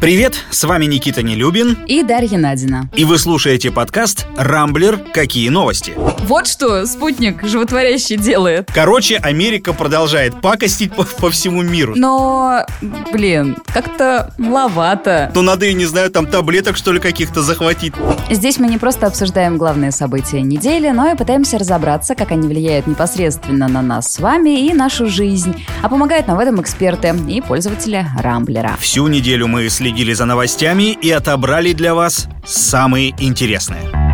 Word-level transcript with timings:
Привет, 0.00 0.34
с 0.50 0.64
вами 0.64 0.86
Никита 0.86 1.22
Нелюбин. 1.22 1.78
И 1.86 2.02
Дарья 2.02 2.38
Надина. 2.38 2.88
И 2.94 3.04
вы 3.04 3.18
слушаете 3.18 3.70
подкаст 3.70 4.26
«Рамблер. 4.36 4.98
Какие 5.12 5.48
новости?». 5.48 5.92
Вот 6.24 6.46
что 6.46 6.86
спутник 6.86 7.42
животворящий 7.44 8.16
делает. 8.16 8.70
Короче, 8.72 9.16
Америка 9.16 9.74
продолжает 9.74 10.40
пакостить 10.40 10.94
по, 10.94 11.04
по 11.04 11.30
всему 11.30 11.62
миру. 11.62 11.92
Но, 11.96 12.64
блин, 13.12 13.56
как-то 13.66 14.32
маловато. 14.38 15.30
Ну, 15.34 15.42
надо, 15.42 15.66
я 15.66 15.74
не 15.74 15.84
знаю, 15.84 16.10
там 16.10 16.26
таблеток, 16.26 16.76
что 16.78 16.92
ли, 16.92 17.00
каких-то 17.00 17.42
захватить. 17.42 17.92
Здесь 18.30 18.58
мы 18.58 18.68
не 18.68 18.78
просто 18.78 19.06
обсуждаем 19.06 19.58
главные 19.58 19.90
события 19.90 20.40
недели, 20.40 20.88
но 20.90 21.10
и 21.12 21.16
пытаемся 21.16 21.58
разобраться, 21.58 22.14
как 22.14 22.30
они 22.30 22.48
влияют 22.48 22.86
непосредственно 22.86 23.68
на 23.68 23.82
нас 23.82 24.10
с 24.10 24.18
вами 24.18 24.66
и 24.66 24.72
нашу 24.72 25.08
жизнь. 25.08 25.66
А 25.82 25.90
помогают 25.90 26.26
нам 26.26 26.38
в 26.38 26.40
этом 26.40 26.60
эксперты 26.60 27.14
и 27.28 27.42
пользователи 27.42 28.06
Рамблера. 28.18 28.76
Всю 28.80 29.06
неделю 29.08 29.46
мы 29.46 29.62
следили 29.74 30.12
за 30.12 30.24
новостями 30.24 30.92
и 30.92 31.10
отобрали 31.10 31.72
для 31.72 31.94
вас 31.94 32.28
самые 32.44 33.14
интересные. 33.18 34.13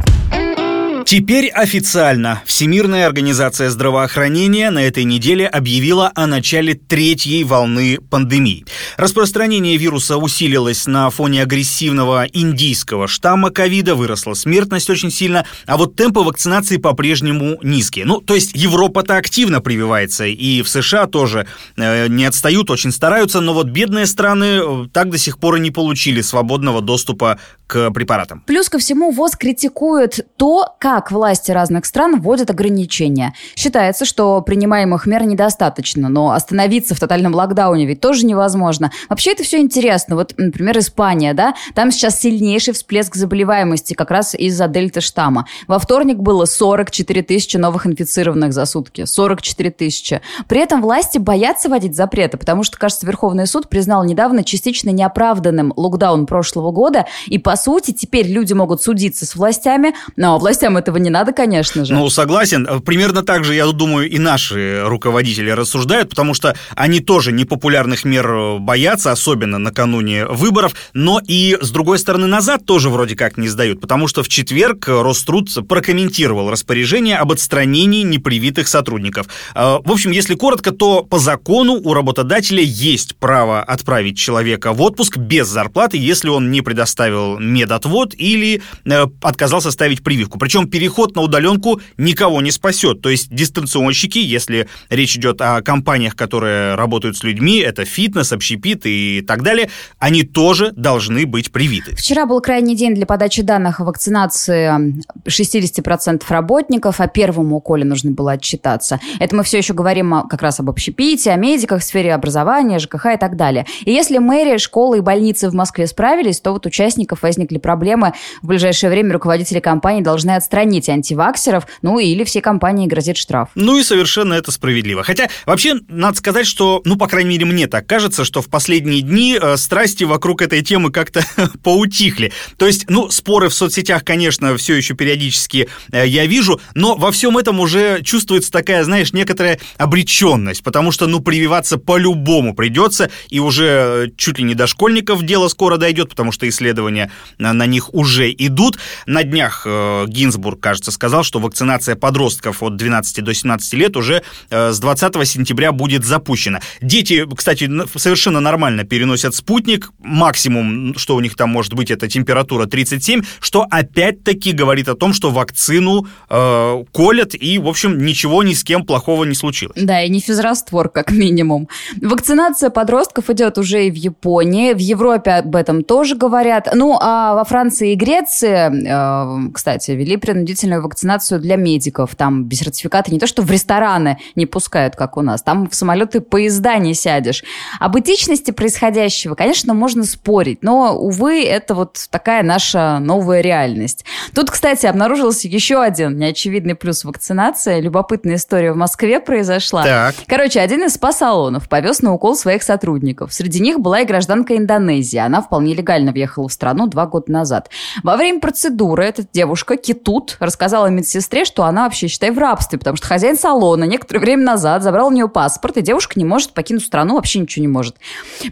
Теперь 1.11 1.49
официально 1.49 2.41
Всемирная 2.45 3.05
организация 3.05 3.69
здравоохранения 3.71 4.71
на 4.71 4.79
этой 4.79 5.03
неделе 5.03 5.49
объявила 5.49 6.13
о 6.15 6.29
начале 6.29 6.75
третьей 6.75 7.43
волны 7.43 7.99
пандемии. 7.99 8.65
Распространение 8.97 9.77
вируса 9.77 10.19
усилилось 10.19 10.87
на 10.87 11.11
фоне 11.11 11.43
агрессивного 11.43 12.27
индийского 12.33 13.09
штамма 13.09 13.51
ковида, 13.51 13.97
выросла 13.97 14.35
смертность 14.35 14.89
очень 14.89 15.11
сильно, 15.11 15.45
а 15.67 15.79
вот 15.79 15.97
темпы 15.97 16.21
вакцинации 16.21 16.77
по-прежнему 16.77 17.59
низкие. 17.61 18.05
Ну, 18.05 18.21
то 18.21 18.37
есть 18.37 18.53
Европа-то 18.55 19.17
активно 19.17 19.61
прививается, 19.61 20.27
и 20.27 20.63
в 20.63 20.69
США 20.69 21.09
тоже 21.09 21.49
э, 21.77 22.07
не 22.07 22.25
отстают, 22.25 22.71
очень 22.71 22.93
стараются, 22.93 23.41
но 23.41 23.53
вот 23.53 23.67
бедные 23.67 24.07
страны 24.07 24.61
э, 24.63 24.87
так 24.93 25.11
до 25.11 25.19
сих 25.19 25.41
пор 25.41 25.57
и 25.57 25.61
не 25.61 25.73
получили 25.73 26.21
свободного 26.21 26.81
доступа 26.81 27.41
к 27.67 27.91
препаратам. 27.91 28.45
Плюс 28.47 28.69
ко 28.69 28.79
всему 28.79 29.11
ВОЗ 29.11 29.37
критикует 29.37 30.27
то, 30.37 30.77
как 30.79 31.00
как 31.01 31.13
власти 31.13 31.51
разных 31.51 31.87
стран 31.87 32.21
вводят 32.21 32.51
ограничения. 32.51 33.33
Считается, 33.57 34.05
что 34.05 34.43
принимаемых 34.43 35.07
мер 35.07 35.25
недостаточно, 35.25 36.11
но 36.11 36.33
остановиться 36.33 36.95
в 36.95 37.01
тотальном 37.01 37.35
локдауне 37.35 37.87
ведь 37.87 38.01
тоже 38.01 38.27
невозможно. 38.27 38.93
Вообще 39.09 39.33
это 39.33 39.43
все 39.43 39.61
интересно. 39.61 40.15
Вот, 40.15 40.35
например, 40.37 40.79
Испания, 40.79 41.33
да, 41.33 41.55
там 41.75 41.91
сейчас 41.91 42.21
сильнейший 42.21 42.75
всплеск 42.75 43.15
заболеваемости 43.15 43.95
как 43.95 44.11
раз 44.11 44.35
из-за 44.35 44.69
дельта 44.69 45.01
штамма. 45.01 45.47
Во 45.67 45.79
вторник 45.79 46.19
было 46.19 46.45
44 46.45 47.23
тысячи 47.23 47.57
новых 47.57 47.87
инфицированных 47.87 48.53
за 48.53 48.67
сутки. 48.67 49.07
44 49.07 49.71
тысячи. 49.71 50.21
При 50.49 50.61
этом 50.61 50.83
власти 50.83 51.17
боятся 51.17 51.71
вводить 51.71 51.97
запреты, 51.97 52.37
потому 52.37 52.63
что, 52.63 52.77
кажется, 52.79 53.07
Верховный 53.07 53.47
суд 53.47 53.71
признал 53.71 54.05
недавно 54.05 54.45
частично 54.45 54.91
неоправданным 54.91 55.73
локдаун 55.77 56.27
прошлого 56.27 56.73
года, 56.73 57.07
и, 57.27 57.39
по 57.39 57.57
сути, 57.57 57.93
теперь 57.93 58.27
люди 58.27 58.53
могут 58.53 58.83
судиться 58.83 59.25
с 59.25 59.35
властями, 59.35 59.95
но 60.17 60.39
властям 60.39 60.77
это 60.77 60.90
этого 60.91 61.03
не 61.03 61.11
надо, 61.11 61.33
конечно 61.33 61.85
же. 61.85 61.95
Ну, 61.95 62.11
согласен. 62.11 62.67
Примерно 62.85 63.23
так 63.23 63.45
же, 63.45 63.55
я 63.55 63.67
думаю, 63.67 64.09
и 64.11 64.19
наши 64.19 64.83
руководители 64.85 65.51
рассуждают, 65.51 66.11
потому 66.11 66.35
что 66.35 66.55
они 66.75 67.01
тоже 67.01 67.33
непопулярных 67.33 68.05
мер 68.05 68.59
боятся, 68.59 69.13
особенно 69.13 69.59
накануне 69.59 70.27
выборов, 70.27 70.75
но 70.93 71.21
и, 71.27 71.57
с 71.61 71.71
другой 71.71 71.99
стороны, 71.99 72.27
назад 72.27 72.67
тоже 72.67 72.91
вроде 72.91 73.17
как 73.17 73.39
не 73.39 73.49
сдают, 73.49 73.81
потому 73.81 74.09
что 74.09 74.23
в 74.23 74.29
четверг 74.29 74.89
Роструд 74.89 75.49
прокомментировал 75.69 76.51
распоряжение 76.51 77.17
об 77.17 77.33
отстранении 77.33 78.03
непривитых 78.03 78.69
сотрудников. 78.69 79.27
А, 79.55 79.81
в 79.83 79.93
общем, 79.93 80.11
если 80.11 80.35
коротко, 80.35 80.73
то 80.73 81.03
по 81.03 81.19
закону 81.19 81.75
у 81.75 81.95
работодателя 81.95 82.63
есть 82.63 83.17
право 83.17 83.63
отправить 83.63 84.19
человека 84.19 84.73
в 84.73 84.83
отпуск 84.83 85.17
без 85.17 85.47
зарплаты, 85.47 85.97
если 85.97 86.29
он 86.29 86.51
не 86.51 86.61
предоставил 86.61 87.39
медотвод 87.39 88.15
или 88.15 88.63
э, 88.85 89.07
отказался 89.23 89.71
ставить 89.71 90.03
прививку. 90.03 90.39
Причем 90.39 90.69
переход 90.71 91.17
на 91.17 91.23
удаленку 91.23 91.81
никого 91.99 92.41
не 92.41 92.51
спасет. 92.51 93.03
То 93.03 93.09
есть 93.11 93.35
дистанционщики, 93.35 94.19
если 94.19 94.69
речь 94.89 95.17
идет 95.17 95.41
о 95.41 95.61
компаниях, 95.63 96.17
которые 96.17 96.75
работают 96.75 97.17
с 97.17 97.23
людьми, 97.23 97.59
это 97.59 97.85
фитнес, 97.85 98.33
общепит 98.33 98.83
и 98.85 99.23
так 99.27 99.43
далее, 99.43 99.71
они 99.99 100.23
тоже 100.23 100.73
должны 100.73 101.27
быть 101.27 101.53
привиты. 101.53 101.95
Вчера 101.97 102.27
был 102.27 102.41
крайний 102.41 102.77
день 102.77 102.95
для 102.95 103.07
подачи 103.07 103.43
данных 103.43 103.81
о 103.81 103.85
вакцинации 103.85 105.03
60% 105.27 106.23
работников, 106.29 107.01
о 107.01 107.09
первом 107.09 107.53
уколе 107.53 107.85
нужно 107.85 108.13
было 108.13 108.33
отчитаться. 108.33 109.01
Это 109.19 109.35
мы 109.37 109.43
все 109.43 109.59
еще 109.59 109.75
говорим 109.75 110.15
как 110.29 110.43
раз 110.43 110.61
об 110.61 110.71
общепите, 110.71 111.31
о 111.31 111.37
медиках, 111.37 111.83
сфере 111.83 112.15
образования, 112.15 112.79
ЖКХ 112.79 113.07
и 113.15 113.19
так 113.19 113.37
далее. 113.37 113.67
И 113.85 113.93
если 113.93 114.19
мэрия, 114.19 114.59
школы 114.59 114.99
и 114.99 115.01
больницы 115.01 115.51
в 115.51 115.55
Москве 115.55 115.87
справились, 115.87 116.41
то 116.41 116.53
вот 116.53 116.67
участников 116.67 117.23
возникли 117.23 117.59
проблемы. 117.59 118.13
В 118.43 118.47
ближайшее 118.47 118.91
время 118.91 119.13
руководители 119.13 119.61
компании 119.61 120.03
должны 120.03 120.33
отстранить 120.33 120.60
устранить 120.61 120.89
антиваксеров, 120.91 121.67
ну 121.81 121.99
или 121.99 122.23
всей 122.25 122.43
компании 122.43 122.87
грозит 122.87 123.17
штраф. 123.17 123.49
Ну 123.55 123.79
и 123.79 123.83
совершенно 123.83 124.35
это 124.35 124.53
справедливо. 124.53 125.03
Хотя 125.03 125.29
вообще 125.47 125.77
надо 125.89 126.19
сказать, 126.19 126.47
что, 126.47 126.83
ну, 126.85 126.97
по 126.97 127.07
крайней 127.07 127.31
мере, 127.31 127.47
мне 127.47 127.67
так 127.67 127.87
кажется, 127.87 128.25
что 128.27 128.43
в 128.43 128.49
последние 128.49 129.01
дни 129.01 129.39
э, 129.41 129.57
страсти 129.57 130.05
вокруг 130.05 130.43
этой 130.43 130.61
темы 130.63 130.93
как-то 130.93 131.25
поутихли. 131.63 132.33
То 132.59 132.67
есть, 132.67 132.91
ну, 132.91 133.11
споры 133.11 133.49
в 133.49 133.55
соцсетях, 133.55 134.05
конечно, 134.05 134.55
все 134.59 134.75
еще 134.75 134.95
периодически 134.95 135.69
э, 135.93 136.07
я 136.07 136.27
вижу, 136.27 136.61
но 136.75 136.95
во 136.95 137.11
всем 137.11 137.39
этом 137.39 137.59
уже 137.61 138.03
чувствуется 138.03 138.53
такая, 138.53 138.85
знаешь, 138.85 139.15
некоторая 139.15 139.59
обреченность, 139.79 140.63
потому 140.63 140.93
что, 140.93 141.07
ну, 141.07 141.21
прививаться 141.21 141.79
по-любому 141.79 142.55
придется, 142.55 143.11
и 143.31 143.41
уже 143.41 143.65
э, 143.65 144.07
чуть 144.17 144.39
ли 144.39 144.45
не 144.45 144.55
до 144.55 144.67
школьников 144.67 145.23
дело 145.23 145.49
скоро 145.49 145.79
дойдет, 145.79 146.11
потому 146.11 146.33
что 146.33 146.47
исследования 146.47 147.11
на, 147.39 147.55
на 147.55 147.65
них 147.65 147.95
уже 147.95 148.31
идут. 148.31 148.79
На 149.07 149.23
днях 149.23 149.63
э, 149.65 150.05
Гинзбург 150.07 150.50
кажется, 150.57 150.91
сказал, 150.91 151.23
что 151.23 151.39
вакцинация 151.39 151.97
подростков 151.97 152.63
от 152.63 152.77
12 152.77 153.23
до 153.23 153.35
17 153.35 153.75
лет 153.75 153.97
уже 153.97 154.23
э, 154.51 154.73
с 154.73 154.79
20 154.79 155.29
сентября 155.29 155.73
будет 155.73 156.05
запущена. 156.05 156.61
Дети, 156.81 157.27
кстати, 157.35 157.71
совершенно 157.97 158.41
нормально 158.41 158.85
переносят 158.85 159.35
спутник. 159.35 159.91
Максимум, 159.99 160.97
что 160.97 161.17
у 161.17 161.21
них 161.21 161.37
там 161.37 161.51
может 161.51 161.75
быть, 161.75 161.91
это 161.91 162.09
температура 162.09 162.67
37, 162.67 163.23
что 163.41 163.67
опять-таки 163.71 164.53
говорит 164.53 164.89
о 164.89 164.95
том, 164.95 165.13
что 165.13 165.31
вакцину 165.31 166.07
э, 166.29 166.85
колят, 166.93 167.35
и, 167.35 167.59
в 167.59 167.69
общем, 167.69 167.99
ничего 167.99 168.43
ни 168.43 168.55
с 168.55 168.65
кем 168.65 168.85
плохого 168.85 169.25
не 169.25 169.35
случилось. 169.35 169.77
Да, 169.77 170.03
и 170.03 170.09
не 170.09 170.21
физраствор, 170.21 170.89
как 170.89 171.11
минимум. 171.11 171.69
Вакцинация 172.01 172.71
подростков 172.71 173.31
идет 173.31 173.59
уже 173.59 173.87
и 173.87 173.91
в 173.91 173.95
Японии, 173.95 174.73
в 174.73 174.79
Европе 174.79 175.33
об 175.33 175.57
этом 175.57 175.85
тоже 175.85 176.17
говорят. 176.17 176.69
Ну, 176.75 176.99
а 177.01 177.35
во 177.35 177.45
Франции 177.45 177.93
и 177.93 177.95
Греции, 177.97 179.49
э, 179.49 179.51
кстати, 179.53 179.91
ввели 179.93 180.17
принудительную 180.41 180.83
вакцинацию 180.83 181.39
для 181.39 181.57
медиков. 181.57 182.15
Там 182.17 182.45
без 182.45 182.61
сертификата 182.61 183.11
не 183.13 183.19
то, 183.19 183.27
что 183.27 183.43
в 183.43 183.51
рестораны 183.51 184.19
не 184.37 184.47
пускают, 184.47 184.97
как 184.97 185.19
у 185.19 185.21
нас. 185.23 185.43
Там 185.43 185.69
в 185.69 185.75
самолеты 185.75 186.23
поезда 186.23 186.79
не 186.79 186.95
сядешь. 186.95 187.45
Об 187.79 187.99
этичности 187.99 188.51
происходящего, 188.51 189.35
конечно, 189.35 189.75
можно 189.75 190.05
спорить, 190.05 190.63
но, 190.63 190.97
увы, 190.97 191.45
это 191.45 191.75
вот 191.75 192.07
такая 192.11 192.43
наша 192.43 192.99
новая 193.01 193.43
реальность. 193.43 194.07
Тут, 194.35 194.51
кстати, 194.51 194.87
обнаружился 194.87 195.47
еще 195.47 195.83
один 195.83 196.17
неочевидный 196.17 196.75
плюс 196.75 197.05
вакцинации. 197.05 197.81
Любопытная 197.81 198.37
история 198.37 198.73
в 198.73 198.77
Москве 198.77 199.21
произошла. 199.21 199.85
Так. 199.85 200.15
Короче, 200.27 200.61
один 200.61 200.85
из 200.85 200.95
спа-салонов 200.95 201.69
повез 201.69 202.01
на 202.01 202.15
укол 202.15 202.35
своих 202.35 202.63
сотрудников. 202.63 203.35
Среди 203.35 203.61
них 203.61 203.81
была 203.81 204.01
и 204.01 204.07
гражданка 204.07 204.57
Индонезии. 204.57 205.19
Она 205.19 205.43
вполне 205.43 205.75
легально 205.75 206.13
въехала 206.13 206.49
в 206.49 206.53
страну 206.53 206.87
два 206.87 207.07
года 207.07 207.31
назад. 207.31 207.69
Во 208.03 208.17
время 208.17 208.41
процедуры 208.41 209.05
эта 209.05 209.23
девушка, 209.31 209.77
Китут, 209.77 210.30
рассказала 210.39 210.87
медсестре, 210.87 211.45
что 211.45 211.65
она 211.65 211.85
вообще, 211.85 212.09
считай, 212.09 212.31
в 212.31 212.39
рабстве, 212.39 212.79
потому 212.79 212.97
что 212.97 213.07
хозяин 213.07 213.37
салона 213.37 213.85
некоторое 213.85 214.21
время 214.21 214.45
назад 214.45 214.83
забрал 214.83 215.09
у 215.09 215.13
нее 215.13 215.29
паспорт, 215.29 215.77
и 215.77 215.83
девушка 215.83 216.19
не 216.19 216.25
может 216.25 216.53
покинуть 216.53 216.85
страну, 216.85 217.15
вообще 217.15 217.41
ничего 217.41 217.63
не 217.63 217.69
может. 217.69 217.97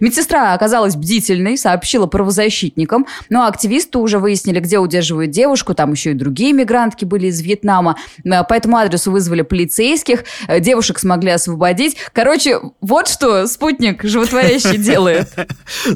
Медсестра 0.01 0.55
оказалась 0.55 0.97
бдительной, 0.97 1.59
сообщила 1.59 2.07
правозащитникам, 2.07 3.07
но 3.29 3.47
активисты 3.47 3.99
уже 3.99 4.19
выяснили, 4.19 4.61
где 4.61 4.79
удерживают 4.79 5.31
девушку, 5.31 5.75
там 5.75 5.93
еще 5.93 6.13
и 6.13 6.15
другие 6.15 6.53
мигрантки 6.53 7.05
были 7.05 7.27
из 7.27 7.41
Вьетнама, 7.41 7.97
э, 8.25 8.45
по 8.45 8.55
этому 8.55 8.77
адресу 8.77 9.11
вызвали 9.11 9.43
полицейских, 9.43 10.25
э, 10.47 10.61
девушек 10.61 10.99
смогли 10.99 11.31
освободить. 11.31 11.97
Короче, 12.13 12.61
вот 12.81 13.09
что 13.09 13.47
спутник 13.47 14.03
животворящий 14.05 14.79
делает. 14.79 15.29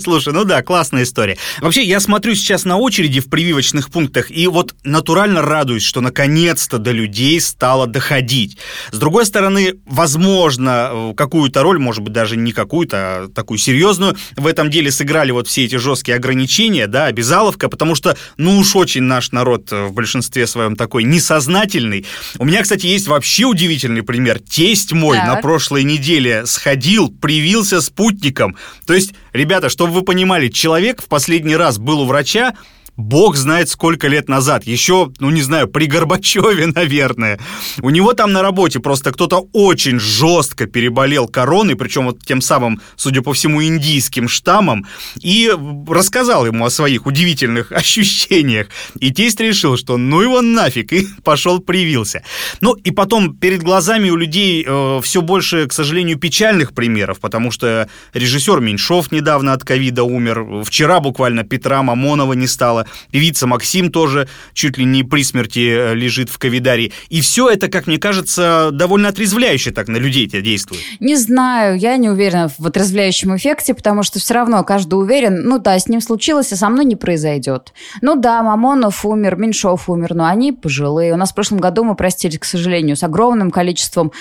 Слушай, 0.03 0.33
ну 0.33 0.45
да, 0.45 0.63
классная 0.63 1.05
история. 1.05 1.37
Вообще, 1.61 1.83
я 1.83 2.01
смотрю 2.01 2.35
сейчас 2.35 2.65
на 2.65 2.77
очереди 2.77 3.21
в 3.21 3.29
прививочных 3.31 3.91
пунктах, 3.91 4.31
и 4.31 4.47
вот 4.47 4.75
натурально 4.85 5.43
радуюсь 5.43 5.72
радуюсь, 5.73 5.85
что 5.85 6.01
наконец-то 6.01 6.79
до 6.79 6.93
людей 6.93 7.41
стало 7.41 7.87
доходить. 7.87 8.59
С 8.91 8.99
другой 8.99 9.25
стороны, 9.25 9.75
возможно, 9.87 10.91
э, 10.93 11.15
какую-то 11.17 11.63
роль, 11.63 11.79
может 11.79 12.03
быть, 12.03 12.13
даже 12.13 12.37
не 12.37 12.53
какую-то, 12.53 12.97
а 12.97 13.29
такую 13.35 13.59
серьезную, 13.59 14.17
в 14.37 14.47
этом 14.47 14.71
деле 14.71 14.91
сыграли 14.91 15.33
вот 15.33 15.49
все 15.49 15.65
эти 15.65 15.77
жесткие 15.77 16.17
ограничения, 16.17 16.87
да, 16.87 17.07
обязаловка, 17.07 17.69
потому 17.69 17.95
что, 17.95 18.17
ну 18.37 18.59
уж 18.59 18.77
очень 18.77 19.03
наш 19.03 19.33
народ 19.33 19.71
в 19.71 19.93
большинстве 19.93 20.47
своем 20.47 20.77
такой 20.77 21.05
несознательный. 21.05 22.05
У 22.39 22.45
меня, 22.45 22.63
кстати, 22.63 22.87
есть 22.87 23.09
вообще 23.09 23.45
удивительный 23.45 24.03
пример. 24.03 24.39
Тесть 24.39 24.93
мой 24.93 25.17
так. 25.17 25.27
на 25.27 25.37
прошлой 25.37 25.85
неделе 25.85 26.45
сходил, 26.47 27.09
привился 27.09 27.81
спутником. 27.81 28.57
То 28.87 28.95
есть, 28.95 29.15
ребята, 29.33 29.69
чтобы 29.69 29.93
вы 29.93 30.03
понимали, 30.03 30.49
человек 30.49 31.03
в 31.03 31.07
последний 31.07 31.57
раз 31.57 31.79
был 31.79 32.01
у 32.01 32.07
врача, 32.07 32.55
бог 32.97 33.37
знает 33.37 33.69
сколько 33.69 34.09
лет 34.09 34.29
назад, 34.29 34.65
еще, 34.65 35.13
ну 35.19 35.31
не 35.31 35.43
знаю, 35.43 35.69
при 35.69 35.87
Горбачеве, 35.87 36.67
наверное. 36.75 37.39
У 37.81 37.91
него 37.91 38.13
там 38.13 38.33
на 38.33 38.43
работе 38.43 38.81
просто 38.81 39.13
кто-то 39.13 39.49
очень 39.53 39.99
жестко 39.99 40.67
переболел 40.67 41.29
короной, 41.29 41.77
причем 41.77 42.07
вот 42.07 42.25
тем 42.25 42.41
самым, 42.41 42.81
судя 42.97 43.23
по 43.23 43.33
всему, 43.33 43.63
индийским 43.63 44.29
штаммом, 44.29 44.87
и 45.21 45.53
рассказал 45.89 46.47
ему 46.47 46.65
о 46.65 46.71
своих 46.71 47.07
удивительных 47.07 47.73
ощущениях. 47.73 48.69
И 48.99 49.13
тесть 49.13 49.41
решил, 49.41 49.77
что 49.77 49.97
ну 49.97 50.21
его 50.21 50.43
нафиг, 50.43 50.93
и 50.93 51.07
пошел 51.25 51.61
привился. 51.61 52.23
Ну 52.61 52.75
и 52.75 52.91
потом 52.91 53.37
перед 53.37 53.63
глазами 53.63 54.11
у 54.11 54.17
людей 54.17 54.65
э, 54.67 55.01
все 55.03 55.23
больше, 55.23 55.67
к 55.67 55.73
сожалению, 55.73 56.19
печальных 56.19 56.75
примеров, 56.75 57.21
потому 57.21 57.51
что 57.51 57.89
режиссер 58.13 58.61
Меньшов 58.61 59.13
недавно 59.13 59.53
от 59.53 59.65
ковида 59.65 60.05
умер, 60.05 60.65
вчера 60.65 61.01
буквально 61.01 61.45
Петра 61.45 61.83
Мамонова 61.83 62.35
не 62.35 62.47
стало, 62.47 62.82
Певица 63.11 63.47
Максим 63.47 63.91
тоже 63.91 64.29
чуть 64.55 64.79
ли 64.79 64.85
не 64.85 65.05
при 65.05 65.23
смерти 65.25 65.61
э, 65.61 65.95
лежит 65.95 66.29
в 66.29 66.39
ковидарии. 66.39 66.93
И 67.09 67.21
все 67.21 67.49
это, 67.49 67.69
как 67.69 67.87
мне 67.87 67.99
кажется, 67.99 68.71
довольно 68.73 69.09
отрезвляюще 69.09 69.71
так 69.71 69.89
на 69.89 69.97
людей 69.97 70.27
это 70.27 70.41
действует. 70.41 70.83
Не 71.01 71.17
знаю, 71.17 71.79
я 71.79 71.97
не 71.97 72.11
уверена 72.11 72.51
в 72.57 72.67
отрезвляющем 72.67 73.37
эффекте, 73.37 73.75
потому 73.75 74.03
что 74.03 74.19
все 74.19 74.35
равно 74.35 74.63
каждый 74.65 74.95
уверен, 74.95 75.43
ну 75.45 75.59
да, 75.59 75.79
с 75.79 75.89
ним 75.89 76.01
случилось, 76.01 76.53
а 76.53 76.57
со 76.57 76.69
мной 76.69 76.85
не 76.85 76.97
произойдет. 76.97 77.73
Ну 78.01 78.17
да, 78.17 78.43
Мамонов 78.43 79.05
умер, 79.05 79.37
Меньшов 79.37 79.89
умер, 79.89 80.15
но 80.15 80.27
они 80.27 80.53
пожилые. 80.53 81.13
У 81.13 81.17
нас 81.17 81.33
в 81.33 81.35
прошлом 81.35 81.59
году 81.59 81.85
мы 81.85 81.95
простились, 81.95 82.39
к 82.39 82.45
сожалению, 82.45 82.97
с 82.97 83.03
огромным 83.03 83.51
количеством 83.51 84.13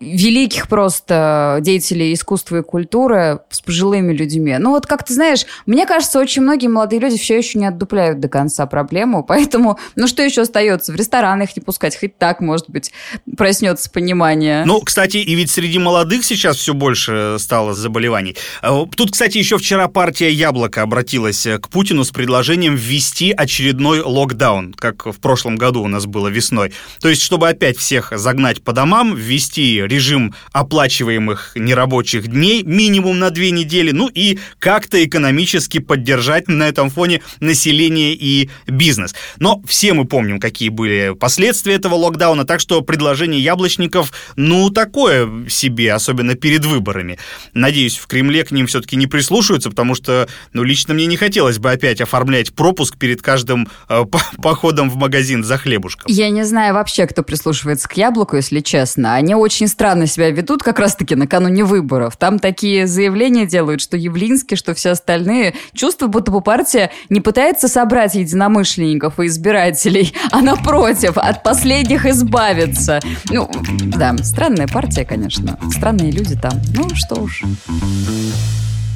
великих 0.00 0.68
просто 0.68 1.58
деятелей 1.60 2.12
искусства 2.12 2.58
и 2.58 2.62
культуры 2.62 3.40
с 3.50 3.60
пожилыми 3.60 4.12
людьми. 4.12 4.56
Ну 4.58 4.70
вот 4.70 4.86
как 4.86 5.04
ты 5.04 5.14
знаешь, 5.14 5.46
мне 5.66 5.86
кажется, 5.86 6.18
очень 6.18 6.42
многие 6.42 6.68
молодые 6.68 7.00
люди 7.00 7.18
все 7.18 7.36
еще 7.36 7.58
не 7.58 7.66
отдупляют 7.66 7.97
цепляют 7.98 8.20
до 8.20 8.28
конца 8.28 8.66
проблему, 8.66 9.24
поэтому, 9.28 9.78
ну 9.96 10.06
что 10.06 10.22
еще 10.22 10.42
остается? 10.42 10.92
В 10.92 10.96
рестораны 10.96 11.42
их 11.42 11.56
не 11.56 11.62
пускать, 11.62 11.98
хоть 11.98 12.16
так, 12.16 12.40
может 12.40 12.70
быть, 12.70 12.92
проснется 13.36 13.90
понимание. 13.90 14.64
Ну, 14.64 14.80
кстати, 14.80 15.16
и 15.16 15.34
ведь 15.34 15.50
среди 15.50 15.78
молодых 15.78 16.24
сейчас 16.24 16.56
все 16.56 16.74
больше 16.74 17.36
стало 17.38 17.74
заболеваний. 17.74 18.36
А, 18.62 18.86
тут, 18.96 19.12
кстати, 19.12 19.38
еще 19.38 19.58
вчера 19.58 19.88
партия 19.88 20.30
«Яблоко» 20.30 20.82
обратилась 20.82 21.46
к 21.60 21.68
Путину 21.68 22.04
с 22.04 22.10
предложением 22.10 22.76
ввести 22.76 23.32
очередной 23.32 24.00
локдаун, 24.00 24.74
как 24.74 25.06
в 25.06 25.18
прошлом 25.20 25.56
году 25.56 25.82
у 25.82 25.88
нас 25.88 26.06
было 26.06 26.28
весной. 26.28 26.72
То 27.00 27.08
есть, 27.08 27.22
чтобы 27.22 27.48
опять 27.48 27.78
всех 27.78 28.12
загнать 28.14 28.62
по 28.62 28.72
домам, 28.72 29.14
ввести 29.14 29.82
режим 29.82 30.34
оплачиваемых 30.52 31.52
нерабочих 31.56 32.28
дней 32.28 32.62
минимум 32.62 33.18
на 33.18 33.30
две 33.30 33.50
недели, 33.50 33.90
ну 33.90 34.08
и 34.08 34.38
как-то 34.58 35.02
экономически 35.04 35.78
поддержать 35.78 36.48
на 36.48 36.68
этом 36.68 36.90
фоне 36.90 37.22
население 37.40 37.87
население 37.88 38.14
и 38.14 38.50
бизнес. 38.66 39.14
Но 39.38 39.62
все 39.66 39.94
мы 39.94 40.04
помним, 40.04 40.40
какие 40.40 40.68
были 40.68 41.14
последствия 41.18 41.74
этого 41.74 41.94
локдауна, 41.94 42.44
так 42.44 42.60
что 42.60 42.82
предложение 42.82 43.40
яблочников, 43.40 44.12
ну, 44.36 44.70
такое 44.70 45.48
себе, 45.48 45.92
особенно 45.92 46.34
перед 46.34 46.64
выборами. 46.64 47.18
Надеюсь, 47.54 47.96
в 47.96 48.06
Кремле 48.06 48.44
к 48.44 48.50
ним 48.50 48.66
все-таки 48.66 48.96
не 48.96 49.06
прислушаются, 49.06 49.70
потому 49.70 49.94
что, 49.94 50.28
ну, 50.52 50.62
лично 50.62 50.94
мне 50.94 51.06
не 51.06 51.16
хотелось 51.16 51.58
бы 51.58 51.70
опять 51.70 52.00
оформлять 52.00 52.52
пропуск 52.52 52.98
перед 52.98 53.22
каждым 53.22 53.68
э, 53.88 54.04
походом 54.42 54.90
в 54.90 54.96
магазин 54.96 55.44
за 55.44 55.58
хлебушком. 55.58 56.04
Я 56.08 56.30
не 56.30 56.44
знаю 56.44 56.74
вообще, 56.74 57.06
кто 57.06 57.22
прислушивается 57.22 57.88
к 57.88 57.96
яблоку, 57.96 58.36
если 58.36 58.60
честно. 58.60 59.14
Они 59.14 59.34
очень 59.34 59.68
странно 59.68 60.06
себя 60.06 60.30
ведут 60.30 60.62
как 60.62 60.78
раз-таки 60.78 61.14
накануне 61.14 61.64
выборов. 61.64 62.16
Там 62.16 62.38
такие 62.38 62.86
заявления 62.86 63.46
делают, 63.46 63.80
что 63.80 63.96
Явлинский, 63.96 64.56
что 64.56 64.74
все 64.74 64.90
остальные. 64.90 65.54
Чувство, 65.74 66.06
будто 66.06 66.30
бы 66.30 66.40
партия 66.40 66.90
не 67.08 67.20
пытается 67.20 67.68
собрать 67.78 68.16
единомышленников 68.16 69.20
и 69.20 69.26
избирателей, 69.26 70.12
а 70.32 70.40
напротив, 70.40 71.16
от 71.16 71.44
последних 71.44 72.06
избавиться. 72.06 72.98
Ну, 73.30 73.48
да, 73.96 74.16
странная 74.18 74.66
партия, 74.66 75.04
конечно. 75.04 75.56
Странные 75.70 76.10
люди 76.10 76.36
там. 76.36 76.60
Ну, 76.74 76.88
что 76.96 77.20
уж. 77.20 77.44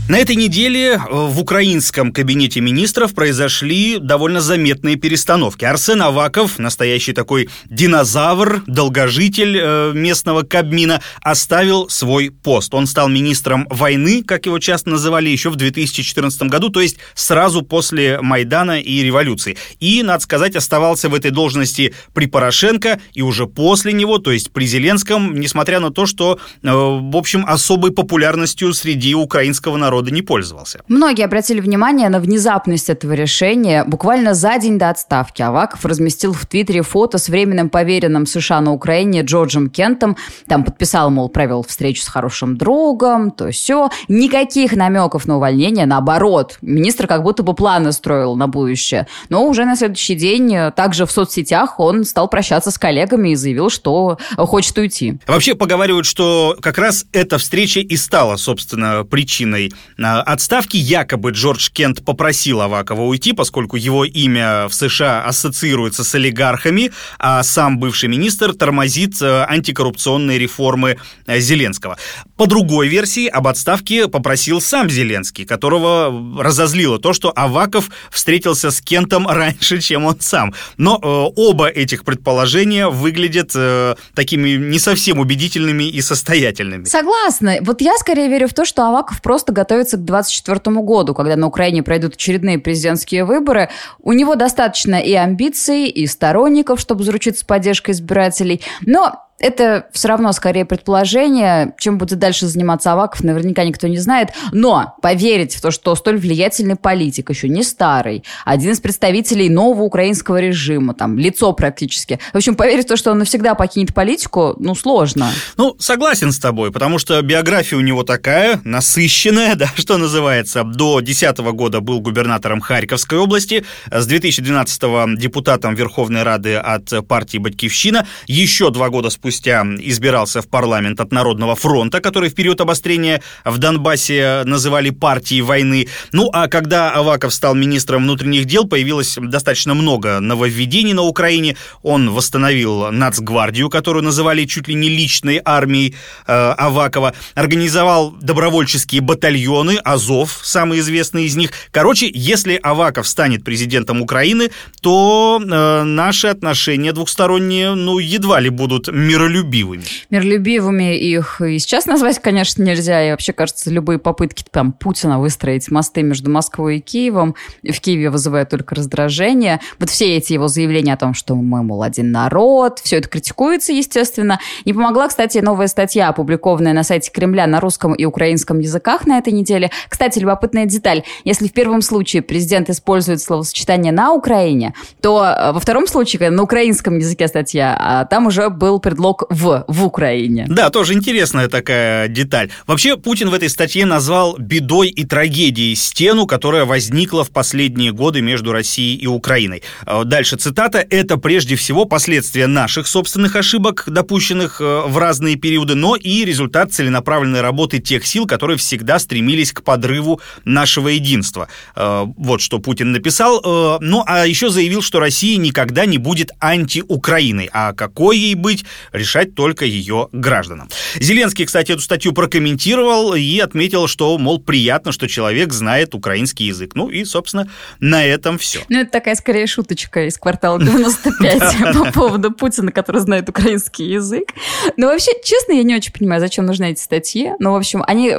На 0.08 0.18
этой 0.18 0.34
неделе 0.34 0.94
э, 0.94 0.98
в 1.08 1.40
украинском 1.40 2.12
кабинете 2.12 2.60
министров 2.60 3.14
произошли 3.14 3.98
довольно 3.98 4.40
заметные 4.40 4.96
перестановки. 4.96 5.64
Арсен 5.64 6.02
Аваков, 6.02 6.58
настоящий 6.58 7.12
такой 7.12 7.48
динозавр, 7.66 8.64
долгожитель 8.66 9.56
э, 9.62 9.92
местного 9.94 10.42
Кабмина, 10.42 11.00
оставил 11.20 11.88
свой 11.88 12.30
пост. 12.30 12.74
Он 12.74 12.88
стал 12.88 13.08
министром 13.08 13.68
войны, 13.70 14.24
как 14.24 14.46
его 14.46 14.58
часто 14.58 14.90
называли, 14.90 15.30
еще 15.30 15.50
в 15.50 15.56
2014 15.56 16.42
году, 16.42 16.68
то 16.70 16.80
есть 16.80 16.96
сразу 17.14 17.62
после 17.62 18.20
Майдана 18.20 18.80
и 18.80 19.02
революции. 19.02 19.56
И, 19.78 20.02
надо 20.02 20.24
сказать, 20.24 20.56
оставался 20.56 21.10
в 21.10 21.14
этой 21.14 21.30
должности 21.30 21.94
при 22.12 22.26
Порошенко 22.26 23.00
и 23.14 23.22
уже 23.22 23.46
после 23.46 23.92
него, 23.92 24.18
то 24.18 24.32
есть 24.32 24.50
при 24.50 24.66
Зеленском, 24.66 25.38
несмотря 25.38 25.78
на 25.78 25.90
то, 25.90 26.06
что, 26.06 26.40
э, 26.62 26.68
в 26.68 27.16
общем, 27.16 27.44
особой 27.46 27.92
популярностью 27.92 28.74
среди 28.74 29.14
украинского 29.14 29.76
народа 29.76 30.01
народа 30.02 30.10
не 30.10 30.22
пользовался. 30.22 30.80
Многие 30.88 31.24
обратили 31.24 31.60
внимание 31.60 32.08
на 32.08 32.18
внезапность 32.18 32.90
этого 32.90 33.12
решения. 33.12 33.84
Буквально 33.84 34.34
за 34.34 34.58
день 34.58 34.78
до 34.78 34.90
отставки 34.90 35.42
Аваков 35.42 35.84
разместил 35.84 36.32
в 36.32 36.44
Твиттере 36.46 36.82
фото 36.82 37.18
с 37.18 37.28
временным 37.28 37.68
поверенным 37.68 38.26
США 38.26 38.60
на 38.60 38.72
Украине 38.72 39.22
Джорджем 39.22 39.70
Кентом. 39.70 40.16
Там 40.48 40.64
подписал, 40.64 41.10
мол, 41.10 41.28
провел 41.28 41.62
встречу 41.62 42.02
с 42.02 42.08
хорошим 42.08 42.56
другом, 42.56 43.30
то 43.30 43.50
все. 43.50 43.90
Никаких 44.08 44.72
намеков 44.72 45.26
на 45.26 45.36
увольнение, 45.36 45.86
наоборот. 45.86 46.58
Министр 46.62 47.06
как 47.06 47.22
будто 47.22 47.42
бы 47.42 47.54
планы 47.54 47.92
строил 47.92 48.36
на 48.36 48.48
будущее. 48.48 49.06
Но 49.28 49.46
уже 49.46 49.64
на 49.64 49.76
следующий 49.76 50.14
день, 50.14 50.54
э, 50.54 50.72
также 50.72 51.06
в 51.06 51.10
соцсетях, 51.10 51.78
он 51.78 52.04
стал 52.04 52.28
прощаться 52.28 52.70
с 52.70 52.78
коллегами 52.78 53.30
и 53.30 53.34
заявил, 53.36 53.70
что 53.70 54.18
хочет 54.36 54.76
уйти. 54.78 55.18
Вообще 55.26 55.54
поговаривают, 55.54 56.06
что 56.06 56.56
как 56.60 56.78
раз 56.78 57.06
эта 57.12 57.38
встреча 57.38 57.80
и 57.80 57.96
стала, 57.96 58.36
собственно, 58.36 59.04
причиной 59.04 59.72
отставки. 59.98 60.76
Якобы 60.76 61.30
Джордж 61.30 61.70
Кент 61.72 62.04
попросил 62.04 62.60
Авакова 62.60 63.02
уйти, 63.02 63.32
поскольку 63.32 63.76
его 63.76 64.04
имя 64.04 64.68
в 64.68 64.74
США 64.74 65.24
ассоциируется 65.24 66.04
с 66.04 66.14
олигархами, 66.14 66.92
а 67.18 67.42
сам 67.42 67.78
бывший 67.78 68.08
министр 68.08 68.54
тормозит 68.54 69.20
э, 69.20 69.44
антикоррупционные 69.48 70.38
реформы 70.38 70.98
э, 71.26 71.40
Зеленского. 71.40 71.98
По 72.36 72.46
другой 72.46 72.88
версии 72.88 73.26
об 73.26 73.46
отставке 73.48 74.08
попросил 74.08 74.60
сам 74.60 74.90
Зеленский, 74.90 75.44
которого 75.44 76.42
разозлило 76.42 76.98
то, 76.98 77.12
что 77.12 77.32
Аваков 77.34 77.90
встретился 78.10 78.70
с 78.70 78.80
Кентом 78.80 79.26
раньше, 79.28 79.80
чем 79.80 80.04
он 80.04 80.20
сам. 80.20 80.54
Но 80.76 80.96
э, 80.96 81.32
оба 81.36 81.68
этих 81.68 82.04
предположения 82.04 82.88
выглядят 82.88 83.52
э, 83.54 83.94
такими 84.14 84.50
не 84.50 84.78
совсем 84.78 85.18
убедительными 85.18 85.84
и 85.84 86.00
состоятельными. 86.00 86.84
Согласна. 86.84 87.58
Вот 87.62 87.80
я 87.80 87.96
скорее 87.98 88.28
верю 88.28 88.48
в 88.48 88.54
то, 88.54 88.64
что 88.64 88.86
Аваков 88.86 89.22
просто 89.22 89.52
готов 89.52 89.71
готовится 89.72 89.96
к 89.96 90.04
2024 90.04 90.76
году, 90.80 91.14
когда 91.14 91.36
на 91.36 91.46
Украине 91.46 91.82
пройдут 91.82 92.14
очередные 92.14 92.58
президентские 92.58 93.24
выборы. 93.24 93.70
У 94.02 94.12
него 94.12 94.34
достаточно 94.34 94.96
и 94.96 95.14
амбиций, 95.14 95.88
и 95.88 96.06
сторонников, 96.06 96.78
чтобы 96.78 97.04
заручиться 97.04 97.46
поддержкой 97.46 97.92
избирателей. 97.92 98.60
Но 98.84 99.14
это 99.42 99.88
все 99.92 100.08
равно 100.08 100.32
скорее 100.32 100.64
предположение. 100.64 101.74
Чем 101.78 101.98
будет 101.98 102.18
дальше 102.18 102.46
заниматься 102.46 102.92
Аваков, 102.92 103.24
наверняка 103.24 103.64
никто 103.64 103.88
не 103.88 103.98
знает. 103.98 104.30
Но 104.52 104.94
поверить 105.02 105.54
в 105.54 105.60
то, 105.60 105.70
что 105.70 105.94
столь 105.96 106.18
влиятельный 106.18 106.76
политик, 106.76 107.30
еще 107.30 107.48
не 107.48 107.64
старый, 107.64 108.24
один 108.44 108.70
из 108.70 108.80
представителей 108.80 109.50
нового 109.50 109.82
украинского 109.82 110.40
режима, 110.40 110.94
там, 110.94 111.18
лицо 111.18 111.52
практически. 111.52 112.20
В 112.32 112.36
общем, 112.36 112.54
поверить 112.54 112.86
в 112.86 112.88
то, 112.88 112.96
что 112.96 113.10
он 113.10 113.18
навсегда 113.18 113.54
покинет 113.54 113.92
политику, 113.92 114.54
ну, 114.58 114.74
сложно. 114.74 115.30
Ну, 115.56 115.74
согласен 115.78 116.30
с 116.30 116.38
тобой, 116.38 116.70
потому 116.70 116.98
что 116.98 117.20
биография 117.20 117.76
у 117.76 117.82
него 117.82 118.04
такая, 118.04 118.60
насыщенная, 118.64 119.54
да, 119.56 119.68
что 119.74 119.98
называется. 119.98 120.62
До 120.62 121.00
2010 121.00 121.38
года 121.52 121.80
был 121.80 122.00
губернатором 122.00 122.60
Харьковской 122.60 123.18
области, 123.18 123.64
с 123.90 124.06
2012 124.06 125.18
депутатом 125.18 125.74
Верховной 125.74 126.22
Рады 126.22 126.54
от 126.54 127.06
партии 127.08 127.38
«Батькивщина». 127.38 128.06
Еще 128.26 128.70
два 128.70 128.88
года 128.88 129.10
спустя 129.10 129.21
спустя 129.22 129.64
избирался 129.78 130.42
в 130.42 130.48
парламент 130.48 130.98
от 130.98 131.12
Народного 131.12 131.54
фронта, 131.54 132.00
который 132.00 132.28
в 132.28 132.34
период 132.34 132.60
обострения 132.60 133.22
в 133.44 133.58
Донбассе 133.58 134.42
называли 134.44 134.90
партией 134.90 135.42
войны. 135.42 135.86
Ну, 136.10 136.28
а 136.32 136.48
когда 136.48 136.90
Аваков 136.90 137.32
стал 137.32 137.54
министром 137.54 138.02
внутренних 138.02 138.46
дел, 138.46 138.66
появилось 138.66 139.16
достаточно 139.20 139.74
много 139.74 140.18
нововведений 140.18 140.92
на 140.92 141.02
Украине. 141.02 141.56
Он 141.82 142.10
восстановил 142.10 142.90
нацгвардию, 142.90 143.70
которую 143.70 144.02
называли 144.02 144.44
чуть 144.44 144.66
ли 144.66 144.74
не 144.74 144.88
личной 144.88 145.40
армией 145.44 145.94
э, 146.26 146.54
Авакова, 146.58 147.14
организовал 147.36 148.10
добровольческие 148.10 149.02
батальоны, 149.02 149.78
Азов, 149.84 150.40
самый 150.42 150.80
известный 150.80 151.26
из 151.26 151.36
них. 151.36 151.52
Короче, 151.70 152.10
если 152.12 152.58
Аваков 152.60 153.06
станет 153.06 153.44
президентом 153.44 154.02
Украины, 154.02 154.50
то 154.80 155.40
э, 155.40 155.82
наши 155.84 156.26
отношения 156.26 156.92
двухсторонние, 156.92 157.76
ну, 157.76 158.00
едва 158.00 158.40
ли 158.40 158.48
будут 158.48 158.88
миролюбивыми. 159.12 159.82
Миролюбивыми 160.10 160.96
их 160.96 161.40
и 161.40 161.58
сейчас 161.58 161.86
назвать, 161.86 162.18
конечно, 162.20 162.62
нельзя. 162.62 163.06
И 163.06 163.10
вообще, 163.10 163.32
кажется, 163.32 163.70
любые 163.70 163.98
попытки 163.98 164.44
там 164.50 164.72
Путина 164.72 165.20
выстроить 165.20 165.70
мосты 165.70 166.02
между 166.02 166.30
Москвой 166.30 166.78
и 166.78 166.80
Киевом 166.80 167.34
в 167.62 167.80
Киеве 167.80 168.10
вызывают 168.10 168.50
только 168.50 168.74
раздражение. 168.74 169.60
Вот 169.78 169.90
все 169.90 170.16
эти 170.16 170.32
его 170.32 170.48
заявления 170.48 170.94
о 170.94 170.96
том, 170.96 171.14
что 171.14 171.34
мы, 171.34 171.62
мол, 171.62 171.82
один 171.82 172.10
народ, 172.10 172.78
все 172.78 172.98
это 172.98 173.08
критикуется, 173.08 173.72
естественно. 173.72 174.40
Не 174.64 174.72
помогла, 174.72 175.08
кстати, 175.08 175.38
новая 175.38 175.66
статья, 175.66 176.08
опубликованная 176.08 176.72
на 176.72 176.82
сайте 176.82 177.10
Кремля 177.10 177.46
на 177.46 177.60
русском 177.60 177.94
и 177.94 178.04
украинском 178.04 178.58
языках 178.60 179.06
на 179.06 179.18
этой 179.18 179.32
неделе. 179.32 179.70
Кстати, 179.88 180.18
любопытная 180.18 180.66
деталь. 180.66 181.02
Если 181.24 181.48
в 181.48 181.52
первом 181.52 181.82
случае 181.82 182.22
президент 182.22 182.70
использует 182.70 183.20
словосочетание 183.20 183.92
«на 183.92 184.12
Украине», 184.12 184.74
то 185.00 185.24
э, 185.24 185.52
во 185.52 185.60
втором 185.60 185.86
случае, 185.86 186.30
на 186.30 186.42
украинском 186.42 186.98
языке 186.98 187.28
статья, 187.28 187.76
а 187.78 188.04
там 188.04 188.26
уже 188.26 188.48
был 188.48 188.80
предлог 189.02 189.24
«в», 189.30 189.64
«в 189.66 189.84
Украине». 189.84 190.46
Да, 190.48 190.70
тоже 190.70 190.94
интересная 190.94 191.48
такая 191.48 192.06
деталь. 192.06 192.50
Вообще, 192.66 192.96
Путин 192.96 193.30
в 193.30 193.34
этой 193.34 193.48
статье 193.48 193.84
назвал 193.84 194.36
бедой 194.38 194.90
и 194.90 195.04
трагедией 195.04 195.74
стену, 195.74 196.26
которая 196.26 196.64
возникла 196.64 197.24
в 197.24 197.30
последние 197.30 197.92
годы 197.92 198.20
между 198.20 198.52
Россией 198.52 198.96
и 198.96 199.06
Украиной. 199.08 199.62
Э, 199.86 200.04
дальше 200.04 200.36
цитата. 200.36 200.86
«Это 200.88 201.16
прежде 201.16 201.56
всего 201.56 201.84
последствия 201.84 202.46
наших 202.46 202.86
собственных 202.86 203.34
ошибок, 203.34 203.84
допущенных 203.88 204.60
э, 204.60 204.82
в 204.86 204.96
разные 204.98 205.34
периоды, 205.34 205.74
но 205.74 205.96
и 205.96 206.24
результат 206.24 206.72
целенаправленной 206.72 207.40
работы 207.40 207.80
тех 207.80 208.06
сил, 208.06 208.26
которые 208.26 208.56
всегда 208.56 209.00
стремились 209.00 209.52
к 209.52 209.62
подрыву 209.62 210.20
нашего 210.44 210.88
единства». 210.88 211.48
Вот 211.74 212.40
что 212.40 212.58
Путин 212.58 212.92
написал. 212.92 213.40
Ну, 213.80 214.04
а 214.06 214.26
еще 214.26 214.50
заявил, 214.50 214.82
что 214.82 215.00
Россия 215.00 215.38
никогда 215.38 215.86
не 215.86 215.98
будет 215.98 216.30
антиукраиной, 216.40 217.48
а 217.52 217.72
какой 217.72 218.18
ей 218.18 218.34
быть, 218.34 218.64
решать 218.92 219.34
только 219.34 219.64
ее 219.64 220.08
гражданам. 220.12 220.68
Зеленский, 220.98 221.46
кстати, 221.46 221.72
эту 221.72 221.80
статью 221.80 222.12
прокомментировал 222.12 223.14
и 223.14 223.38
отметил, 223.38 223.86
что, 223.86 224.16
мол, 224.18 224.40
приятно, 224.40 224.92
что 224.92 225.08
человек 225.08 225.52
знает 225.52 225.94
украинский 225.94 226.46
язык. 226.46 226.72
Ну 226.74 226.88
и, 226.88 227.04
собственно, 227.04 227.48
на 227.80 228.04
этом 228.04 228.38
все. 228.38 228.60
Ну, 228.68 228.80
это 228.80 228.90
такая, 228.90 229.14
скорее, 229.14 229.46
шуточка 229.46 230.06
из 230.06 230.18
квартала 230.18 230.60
95 230.60 231.74
по 231.74 231.92
поводу 231.92 232.32
Путина, 232.32 232.72
который 232.72 233.00
знает 233.00 233.28
украинский 233.28 233.86
язык. 233.86 234.28
Но 234.76 234.86
вообще, 234.86 235.12
честно, 235.24 235.52
я 235.52 235.62
не 235.62 235.74
очень 235.74 235.92
понимаю, 235.92 236.20
зачем 236.20 236.46
нужны 236.46 236.72
эти 236.72 236.80
статьи. 236.80 237.32
Но, 237.38 237.52
в 237.52 237.56
общем, 237.56 237.82
они, 237.86 238.14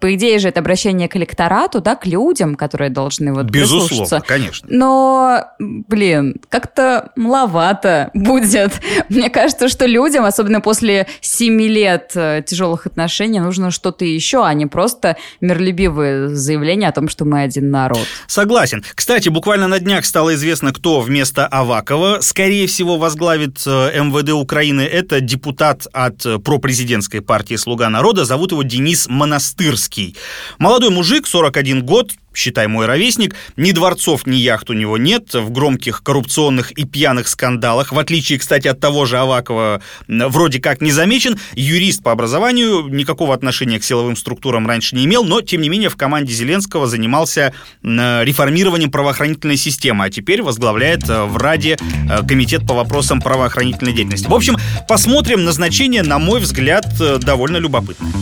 по 0.00 0.14
идее 0.14 0.38
же, 0.38 0.48
это 0.48 0.60
обращение 0.60 1.08
к 1.08 1.16
электорату, 1.16 1.80
да, 1.80 1.96
к 1.96 2.06
людям, 2.06 2.54
которые 2.54 2.90
должны 2.90 3.32
вот 3.32 3.46
Безусловно, 3.46 4.20
конечно. 4.20 4.68
Но, 4.70 5.44
блин, 5.58 6.36
как-то 6.48 7.12
маловато 7.16 8.10
будет. 8.14 8.72
Мне 9.08 9.30
кажется, 9.30 9.68
что 9.68 9.86
людям, 10.04 10.24
особенно 10.24 10.60
после 10.60 11.06
семи 11.20 11.68
лет 11.68 12.12
э, 12.14 12.42
тяжелых 12.46 12.86
отношений, 12.86 13.40
нужно 13.40 13.70
что-то 13.70 14.04
еще, 14.04 14.44
а 14.44 14.52
не 14.54 14.66
просто 14.66 15.16
миролюбивые 15.40 16.28
заявления 16.28 16.88
о 16.88 16.92
том, 16.92 17.08
что 17.08 17.24
мы 17.24 17.42
один 17.42 17.70
народ. 17.70 18.06
Согласен. 18.26 18.84
Кстати, 18.94 19.28
буквально 19.28 19.68
на 19.68 19.78
днях 19.78 20.04
стало 20.04 20.34
известно, 20.34 20.72
кто 20.72 21.00
вместо 21.00 21.46
Авакова, 21.46 22.18
скорее 22.20 22.66
всего, 22.66 22.98
возглавит 22.98 23.62
э, 23.66 24.00
МВД 24.02 24.30
Украины. 24.30 24.82
Это 24.82 25.20
депутат 25.20 25.86
от 25.92 26.24
э, 26.26 26.38
пропрезидентской 26.38 27.20
партии 27.20 27.56
«Слуга 27.56 27.88
народа». 27.88 28.24
Зовут 28.24 28.52
его 28.52 28.62
Денис 28.62 29.08
Монастырский. 29.08 30.16
Молодой 30.58 30.90
мужик, 30.90 31.26
41 31.26 31.84
год, 31.84 32.12
считай 32.34 32.66
мой 32.66 32.86
ровесник, 32.86 33.34
ни 33.56 33.72
дворцов, 33.72 34.26
ни 34.26 34.36
яхт 34.36 34.70
у 34.70 34.72
него 34.72 34.98
нет, 34.98 35.34
в 35.34 35.50
громких 35.50 36.02
коррупционных 36.02 36.72
и 36.72 36.84
пьяных 36.84 37.28
скандалах, 37.28 37.92
в 37.92 37.98
отличие, 37.98 38.38
кстати, 38.38 38.68
от 38.68 38.80
того 38.80 39.06
же 39.06 39.18
Авакова, 39.18 39.82
вроде 40.08 40.60
как 40.60 40.80
не 40.80 40.92
замечен, 40.92 41.38
юрист 41.54 42.02
по 42.02 42.12
образованию, 42.12 42.88
никакого 42.88 43.34
отношения 43.34 43.78
к 43.78 43.84
силовым 43.84 44.16
структурам 44.16 44.66
раньше 44.66 44.96
не 44.96 45.04
имел, 45.04 45.24
но, 45.24 45.40
тем 45.40 45.60
не 45.60 45.68
менее, 45.68 45.88
в 45.88 45.96
команде 45.96 46.32
Зеленского 46.32 46.86
занимался 46.86 47.52
реформированием 47.82 48.90
правоохранительной 48.90 49.56
системы, 49.56 50.04
а 50.04 50.10
теперь 50.10 50.42
возглавляет 50.42 51.08
э, 51.08 51.24
в 51.24 51.36
Раде 51.36 51.76
э, 52.10 52.26
комитет 52.26 52.66
по 52.66 52.74
вопросам 52.74 53.20
правоохранительной 53.20 53.92
деятельности. 53.92 54.26
В 54.26 54.34
общем, 54.34 54.56
посмотрим, 54.88 55.44
назначение, 55.44 56.02
на 56.02 56.18
мой 56.18 56.40
взгляд, 56.40 56.86
э, 57.00 57.18
довольно 57.18 57.56
любопытное. 57.56 58.12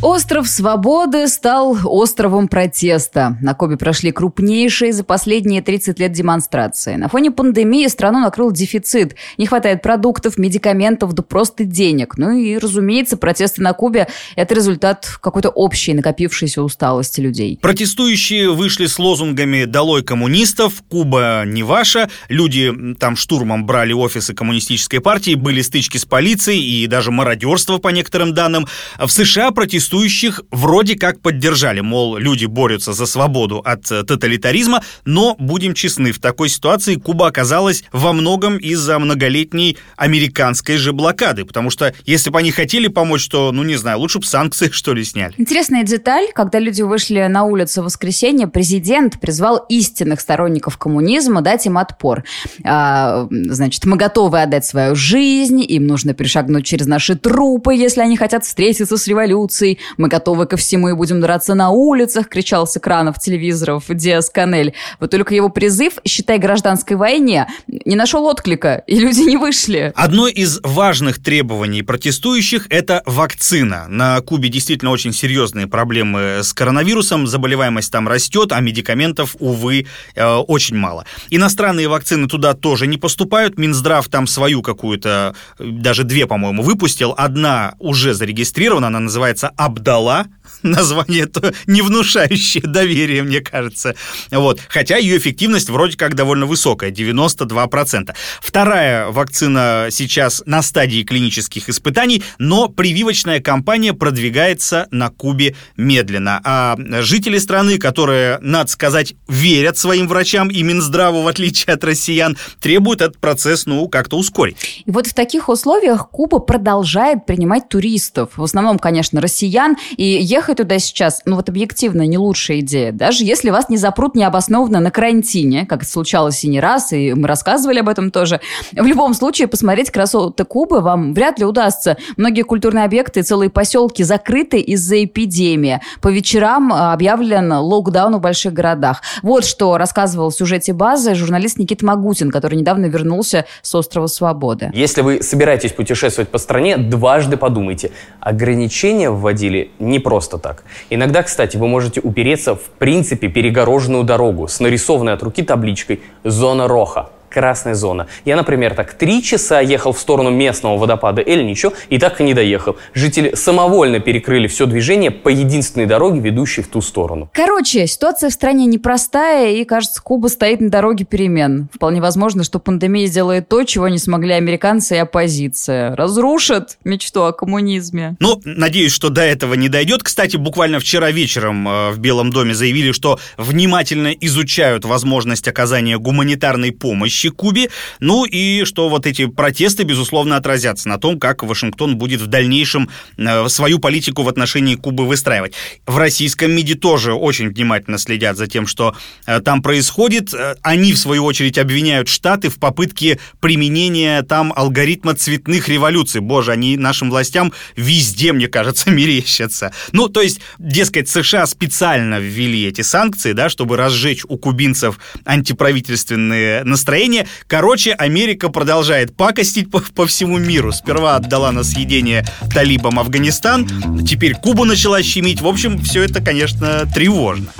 Остров 0.00 0.48
Свободы 0.48 1.26
стал 1.26 1.76
островом 1.84 2.46
протеста. 2.46 3.36
На 3.40 3.54
Кубе 3.54 3.76
прошли 3.76 4.12
крупнейшие 4.12 4.92
за 4.92 5.02
последние 5.02 5.60
30 5.60 5.98
лет 5.98 6.12
демонстрации. 6.12 6.94
На 6.94 7.08
фоне 7.08 7.32
пандемии 7.32 7.88
страну 7.88 8.20
накрыл 8.20 8.52
дефицит. 8.52 9.16
Не 9.38 9.46
хватает 9.46 9.82
продуктов, 9.82 10.38
медикаментов, 10.38 11.14
да 11.14 11.24
просто 11.24 11.64
денег. 11.64 12.16
Ну 12.16 12.30
и, 12.30 12.58
разумеется, 12.58 13.16
протесты 13.16 13.60
на 13.60 13.72
Кубе– 13.72 14.06
это 14.36 14.54
результат 14.54 15.18
какой-то 15.20 15.48
общей 15.48 15.94
накопившейся 15.94 16.62
усталости 16.62 17.20
людей. 17.20 17.58
Протестующие 17.60 18.52
вышли 18.52 18.86
с 18.86 19.00
лозунгами 19.00 19.64
«Долой 19.64 20.04
коммунистов», 20.04 20.84
«Куба 20.88 21.42
не 21.44 21.64
ваша». 21.64 22.08
Люди 22.28 22.72
там 23.00 23.16
штурмом 23.16 23.66
брали 23.66 23.92
офисы 23.92 24.32
коммунистической 24.32 25.00
партии, 25.00 25.34
были 25.34 25.60
стычки 25.60 25.96
с 25.96 26.04
полицией 26.04 26.84
и 26.84 26.86
даже 26.86 27.10
мародерство, 27.10 27.78
по 27.78 27.88
некоторым 27.88 28.32
данным. 28.32 28.68
В 28.96 29.08
США 29.08 29.50
протестуют 29.50 29.87
протестующих 29.88 30.42
вроде 30.50 30.96
как 30.96 31.20
поддержали, 31.20 31.80
мол, 31.80 32.16
люди 32.18 32.44
борются 32.44 32.92
за 32.92 33.06
свободу 33.06 33.58
от 33.58 33.90
э, 33.90 34.02
тоталитаризма, 34.02 34.82
но, 35.04 35.34
будем 35.38 35.72
честны, 35.74 36.12
в 36.12 36.18
такой 36.18 36.50
ситуации 36.50 36.96
Куба 36.96 37.28
оказалась 37.28 37.84
во 37.92 38.12
многом 38.12 38.58
из-за 38.58 38.98
многолетней 38.98 39.78
американской 39.96 40.76
же 40.76 40.92
блокады, 40.92 41.44
потому 41.44 41.70
что 41.70 41.94
если 42.04 42.30
бы 42.30 42.38
они 42.38 42.50
хотели 42.50 42.88
помочь, 42.88 43.28
то, 43.28 43.50
ну 43.52 43.62
не 43.62 43.76
знаю, 43.76 43.98
лучше 43.98 44.18
бы 44.18 44.26
санкции, 44.26 44.68
что 44.72 44.92
ли, 44.92 45.04
сняли. 45.04 45.32
Интересная 45.38 45.84
деталь, 45.84 46.26
когда 46.34 46.58
люди 46.58 46.82
вышли 46.82 47.26
на 47.26 47.44
улицу 47.44 47.80
в 47.80 47.86
воскресенье, 47.86 48.46
президент 48.46 49.18
призвал 49.20 49.64
истинных 49.68 50.20
сторонников 50.20 50.76
коммунизма 50.76 51.40
дать 51.40 51.64
им 51.66 51.78
отпор. 51.78 52.24
А, 52.62 53.26
значит, 53.30 53.84
мы 53.86 53.96
готовы 53.96 54.42
отдать 54.42 54.66
свою 54.66 54.94
жизнь, 54.94 55.64
им 55.66 55.86
нужно 55.86 56.12
перешагнуть 56.12 56.66
через 56.66 56.86
наши 56.86 57.16
трупы, 57.16 57.74
если 57.74 58.02
они 58.02 58.16
хотят 58.16 58.44
встретиться 58.44 58.96
с 58.96 59.06
революцией, 59.06 59.77
мы 59.96 60.08
готовы 60.08 60.46
ко 60.46 60.56
всему 60.56 60.88
и 60.88 60.92
будем 60.94 61.20
драться 61.20 61.54
на 61.54 61.70
улицах, 61.70 62.28
кричал 62.28 62.66
с 62.66 62.76
экранов 62.76 63.18
телевизоров 63.18 63.84
Диас 63.88 64.30
Канель. 64.30 64.74
Вот 65.00 65.10
только 65.10 65.34
его 65.34 65.48
призыв, 65.48 65.94
считай, 66.04 66.38
гражданской 66.38 66.96
войне, 66.96 67.46
не 67.66 67.96
нашел 67.96 68.24
отклика, 68.26 68.82
и 68.86 68.98
люди 68.98 69.20
не 69.20 69.36
вышли. 69.36 69.92
Одно 69.94 70.28
из 70.28 70.60
важных 70.62 71.22
требований 71.22 71.82
протестующих– 71.82 72.66
это 72.70 73.02
вакцина. 73.06 73.86
На 73.88 74.20
Кубе 74.20 74.48
действительно 74.48 74.90
очень 74.90 75.12
серьезные 75.12 75.66
проблемы 75.66 76.40
с 76.42 76.52
коронавирусом, 76.52 77.26
заболеваемость 77.26 77.90
там 77.92 78.08
растет, 78.08 78.52
а 78.52 78.60
медикаментов, 78.60 79.36
увы, 79.38 79.86
э, 80.14 80.26
очень 80.26 80.76
мало. 80.76 81.04
Иностранные 81.30 81.88
вакцины 81.88 82.28
туда 82.28 82.54
тоже 82.54 82.86
не 82.86 82.96
поступают, 82.96 83.58
Минздрав 83.58 84.08
там 84.08 84.26
свою 84.26 84.62
какую-то, 84.62 85.34
даже 85.58 86.04
две, 86.04 86.26
по-моему, 86.26 86.62
выпустил. 86.62 87.14
Одна 87.16 87.74
уже 87.78 88.14
зарегистрирована, 88.14 88.88
она 88.88 89.00
называется 89.00 89.50
Абдала, 89.68 90.26
название 90.62 91.28
не 91.66 91.82
внушающее 91.82 92.62
доверие, 92.62 93.22
мне 93.22 93.40
кажется. 93.40 93.94
Вот. 94.30 94.60
Хотя 94.68 94.96
ее 94.96 95.18
эффективность 95.18 95.68
вроде 95.68 95.96
как 95.96 96.14
довольно 96.14 96.46
высокая, 96.46 96.90
92%. 96.90 98.14
Вторая 98.40 99.08
вакцина 99.08 99.88
сейчас 99.90 100.42
на 100.46 100.62
стадии 100.62 101.02
клинических 101.02 101.68
испытаний, 101.68 102.22
но 102.38 102.68
прививочная 102.68 103.40
кампания 103.40 103.92
продвигается 103.92 104.88
на 104.90 105.10
Кубе 105.10 105.54
медленно. 105.76 106.40
А 106.44 106.76
жители 107.02 107.38
страны, 107.38 107.78
которые, 107.78 108.38
надо 108.40 108.70
сказать, 108.70 109.14
верят 109.28 109.76
своим 109.76 110.08
врачам 110.08 110.48
и 110.48 110.62
Минздраву, 110.62 111.22
в 111.22 111.28
отличие 111.28 111.74
от 111.74 111.84
россиян, 111.84 112.36
требуют 112.60 113.02
этот 113.02 113.18
процесс, 113.18 113.66
ну, 113.66 113.86
как-то 113.88 114.16
ускорить. 114.16 114.56
И 114.86 114.90
вот 114.90 115.06
в 115.06 115.14
таких 115.14 115.48
условиях 115.48 116.08
Куба 116.10 116.38
продолжает 116.38 117.26
принимать 117.26 117.68
туристов. 117.68 118.30
В 118.36 118.42
основном, 118.42 118.78
конечно, 118.78 119.20
россиян, 119.20 119.57
пьян, 119.58 119.76
и 119.96 120.04
ехать 120.04 120.58
туда 120.58 120.78
сейчас, 120.78 121.22
ну 121.24 121.36
вот 121.36 121.48
объективно, 121.48 122.02
не 122.02 122.16
лучшая 122.16 122.60
идея. 122.60 122.92
Даже 122.92 123.24
если 123.24 123.50
вас 123.50 123.68
не 123.68 123.76
запрут 123.76 124.14
необоснованно 124.14 124.78
на 124.78 124.90
карантине, 124.90 125.66
как 125.66 125.82
это 125.82 125.90
случалось 125.90 126.44
и 126.44 126.48
не 126.48 126.60
раз, 126.60 126.92
и 126.92 127.12
мы 127.14 127.26
рассказывали 127.26 127.80
об 127.80 127.88
этом 127.88 128.10
тоже. 128.10 128.40
В 128.72 128.84
любом 128.84 129.14
случае, 129.14 129.48
посмотреть 129.48 129.90
красоты 129.90 130.44
Кубы 130.44 130.80
вам 130.80 131.12
вряд 131.12 131.38
ли 131.38 131.44
удастся. 131.44 131.96
Многие 132.16 132.42
культурные 132.42 132.84
объекты 132.84 133.22
целые 133.22 133.50
поселки 133.50 134.04
закрыты 134.04 134.60
из-за 134.60 135.04
эпидемии. 135.04 135.80
По 136.00 136.08
вечерам 136.08 136.72
а, 136.72 136.92
объявлен 136.92 137.52
локдаун 137.52 138.16
в 138.16 138.20
больших 138.20 138.52
городах. 138.52 139.02
Вот 139.22 139.44
что 139.44 139.76
рассказывал 139.76 140.30
в 140.30 140.34
сюжете 140.34 140.72
базы 140.72 141.14
журналист 141.14 141.58
Никита 141.58 141.84
Магутин, 141.84 142.30
который 142.30 142.54
недавно 142.54 142.86
вернулся 142.86 143.44
с 143.62 143.74
острова 143.74 144.06
Свободы. 144.06 144.70
Если 144.72 145.00
вы 145.00 145.22
собираетесь 145.22 145.72
путешествовать 145.72 146.30
по 146.30 146.38
стране, 146.38 146.76
дважды 146.76 147.36
подумайте. 147.36 147.90
Ограничения 148.20 149.10
вводили 149.48 149.70
не 149.78 149.98
просто 149.98 150.38
так. 150.38 150.64
Иногда, 150.90 151.22
кстати, 151.22 151.56
вы 151.56 151.68
можете 151.68 152.00
упереться 152.00 152.54
в 152.54 152.70
принципе 152.78 153.28
перегороженную 153.28 154.04
дорогу 154.04 154.48
с 154.48 154.60
нарисованной 154.60 155.14
от 155.14 155.22
руки 155.22 155.42
табличкой 155.42 156.00
«Зона 156.24 156.68
Роха» 156.68 157.08
красная 157.30 157.74
зона. 157.74 158.06
Я, 158.24 158.36
например, 158.36 158.74
так 158.74 158.94
три 158.94 159.22
часа 159.22 159.60
ехал 159.60 159.92
в 159.92 159.98
сторону 159.98 160.30
местного 160.30 160.76
водопада 160.76 161.22
Эльничо 161.22 161.72
и 161.88 161.98
так 161.98 162.20
и 162.20 162.24
не 162.24 162.34
доехал. 162.34 162.76
Жители 162.94 163.34
самовольно 163.34 164.00
перекрыли 164.00 164.46
все 164.46 164.66
движение 164.66 165.10
по 165.10 165.28
единственной 165.28 165.86
дороге, 165.86 166.20
ведущей 166.20 166.62
в 166.62 166.68
ту 166.68 166.80
сторону. 166.80 167.30
Короче, 167.32 167.86
ситуация 167.86 168.30
в 168.30 168.32
стране 168.32 168.66
непростая, 168.66 169.52
и, 169.52 169.64
кажется, 169.64 170.02
Куба 170.02 170.28
стоит 170.28 170.60
на 170.60 170.70
дороге 170.70 171.04
перемен. 171.04 171.68
Вполне 171.74 172.00
возможно, 172.00 172.44
что 172.44 172.58
пандемия 172.58 173.06
сделает 173.06 173.48
то, 173.48 173.62
чего 173.64 173.88
не 173.88 173.98
смогли 173.98 174.32
американцы 174.32 174.96
и 174.96 174.98
оппозиция. 174.98 175.94
Разрушит 175.96 176.78
мечту 176.84 177.22
о 177.22 177.32
коммунизме. 177.32 178.16
Ну, 178.20 178.40
надеюсь, 178.44 178.92
что 178.92 179.10
до 179.10 179.22
этого 179.22 179.54
не 179.54 179.68
дойдет. 179.68 180.02
Кстати, 180.02 180.36
буквально 180.36 180.80
вчера 180.80 181.10
вечером 181.10 181.68
э, 181.68 181.90
в 181.90 181.98
Белом 181.98 182.30
доме 182.30 182.54
заявили, 182.54 182.92
что 182.92 183.18
внимательно 183.36 184.12
изучают 184.12 184.84
возможность 184.84 185.48
оказания 185.48 185.98
гуманитарной 185.98 186.72
помощи 186.72 187.17
помощи 187.18 187.30
Кубе. 187.30 187.70
Ну 188.00 188.24
и 188.24 188.64
что 188.64 188.88
вот 188.88 189.06
эти 189.06 189.26
протесты, 189.26 189.84
безусловно, 189.84 190.36
отразятся 190.36 190.88
на 190.88 190.98
том, 190.98 191.18
как 191.18 191.42
Вашингтон 191.42 191.96
будет 191.96 192.20
в 192.20 192.26
дальнейшем 192.26 192.88
э, 193.16 193.48
свою 193.48 193.78
политику 193.78 194.22
в 194.22 194.28
отношении 194.28 194.76
Кубы 194.76 195.06
выстраивать. 195.06 195.54
В 195.86 195.96
российском 195.96 196.52
МИДе 196.52 196.74
тоже 196.74 197.12
очень 197.12 197.48
внимательно 197.48 197.98
следят 197.98 198.36
за 198.36 198.46
тем, 198.46 198.66
что 198.66 198.94
э, 199.26 199.40
там 199.40 199.62
происходит. 199.62 200.32
Э, 200.34 200.54
они, 200.62 200.92
в 200.92 200.98
свою 200.98 201.24
очередь, 201.24 201.58
обвиняют 201.58 202.08
Штаты 202.08 202.48
в 202.48 202.58
попытке 202.58 203.18
применения 203.40 204.22
там 204.22 204.52
алгоритма 204.54 205.14
цветных 205.14 205.68
революций. 205.68 206.20
Боже, 206.20 206.52
они 206.52 206.76
нашим 206.76 207.10
властям 207.10 207.52
везде, 207.76 208.32
мне 208.32 208.48
кажется, 208.48 208.90
мерещатся. 208.98 209.72
Ну, 209.92 210.08
то 210.08 210.20
есть, 210.22 210.40
дескать, 210.58 211.08
США 211.08 211.46
специально 211.46 212.20
ввели 212.20 212.66
эти 212.66 212.82
санкции, 212.82 213.32
да, 213.32 213.48
чтобы 213.48 213.76
разжечь 213.76 214.24
у 214.28 214.36
кубинцев 214.36 214.98
антиправительственные 215.24 216.64
настроения, 216.68 217.07
съедение. 217.08 217.26
Короче, 217.46 217.92
Америка 217.92 218.48
продолжает 218.50 219.16
пакостить 219.16 219.70
по, 219.70 219.80
по 219.94 220.06
всему 220.06 220.38
миру. 220.38 220.72
Сперва 220.72 221.16
отдала 221.16 221.52
на 221.52 221.64
съедение 221.64 222.24
талибам 222.52 222.98
Афганистан, 222.98 223.66
теперь 224.06 224.34
Кубу 224.34 224.64
начала 224.64 225.02
щемить. 225.02 225.40
В 225.40 225.46
общем, 225.46 225.80
все 225.82 226.02
это, 226.02 226.20
конечно, 226.20 226.86
тревожно. 226.94 227.52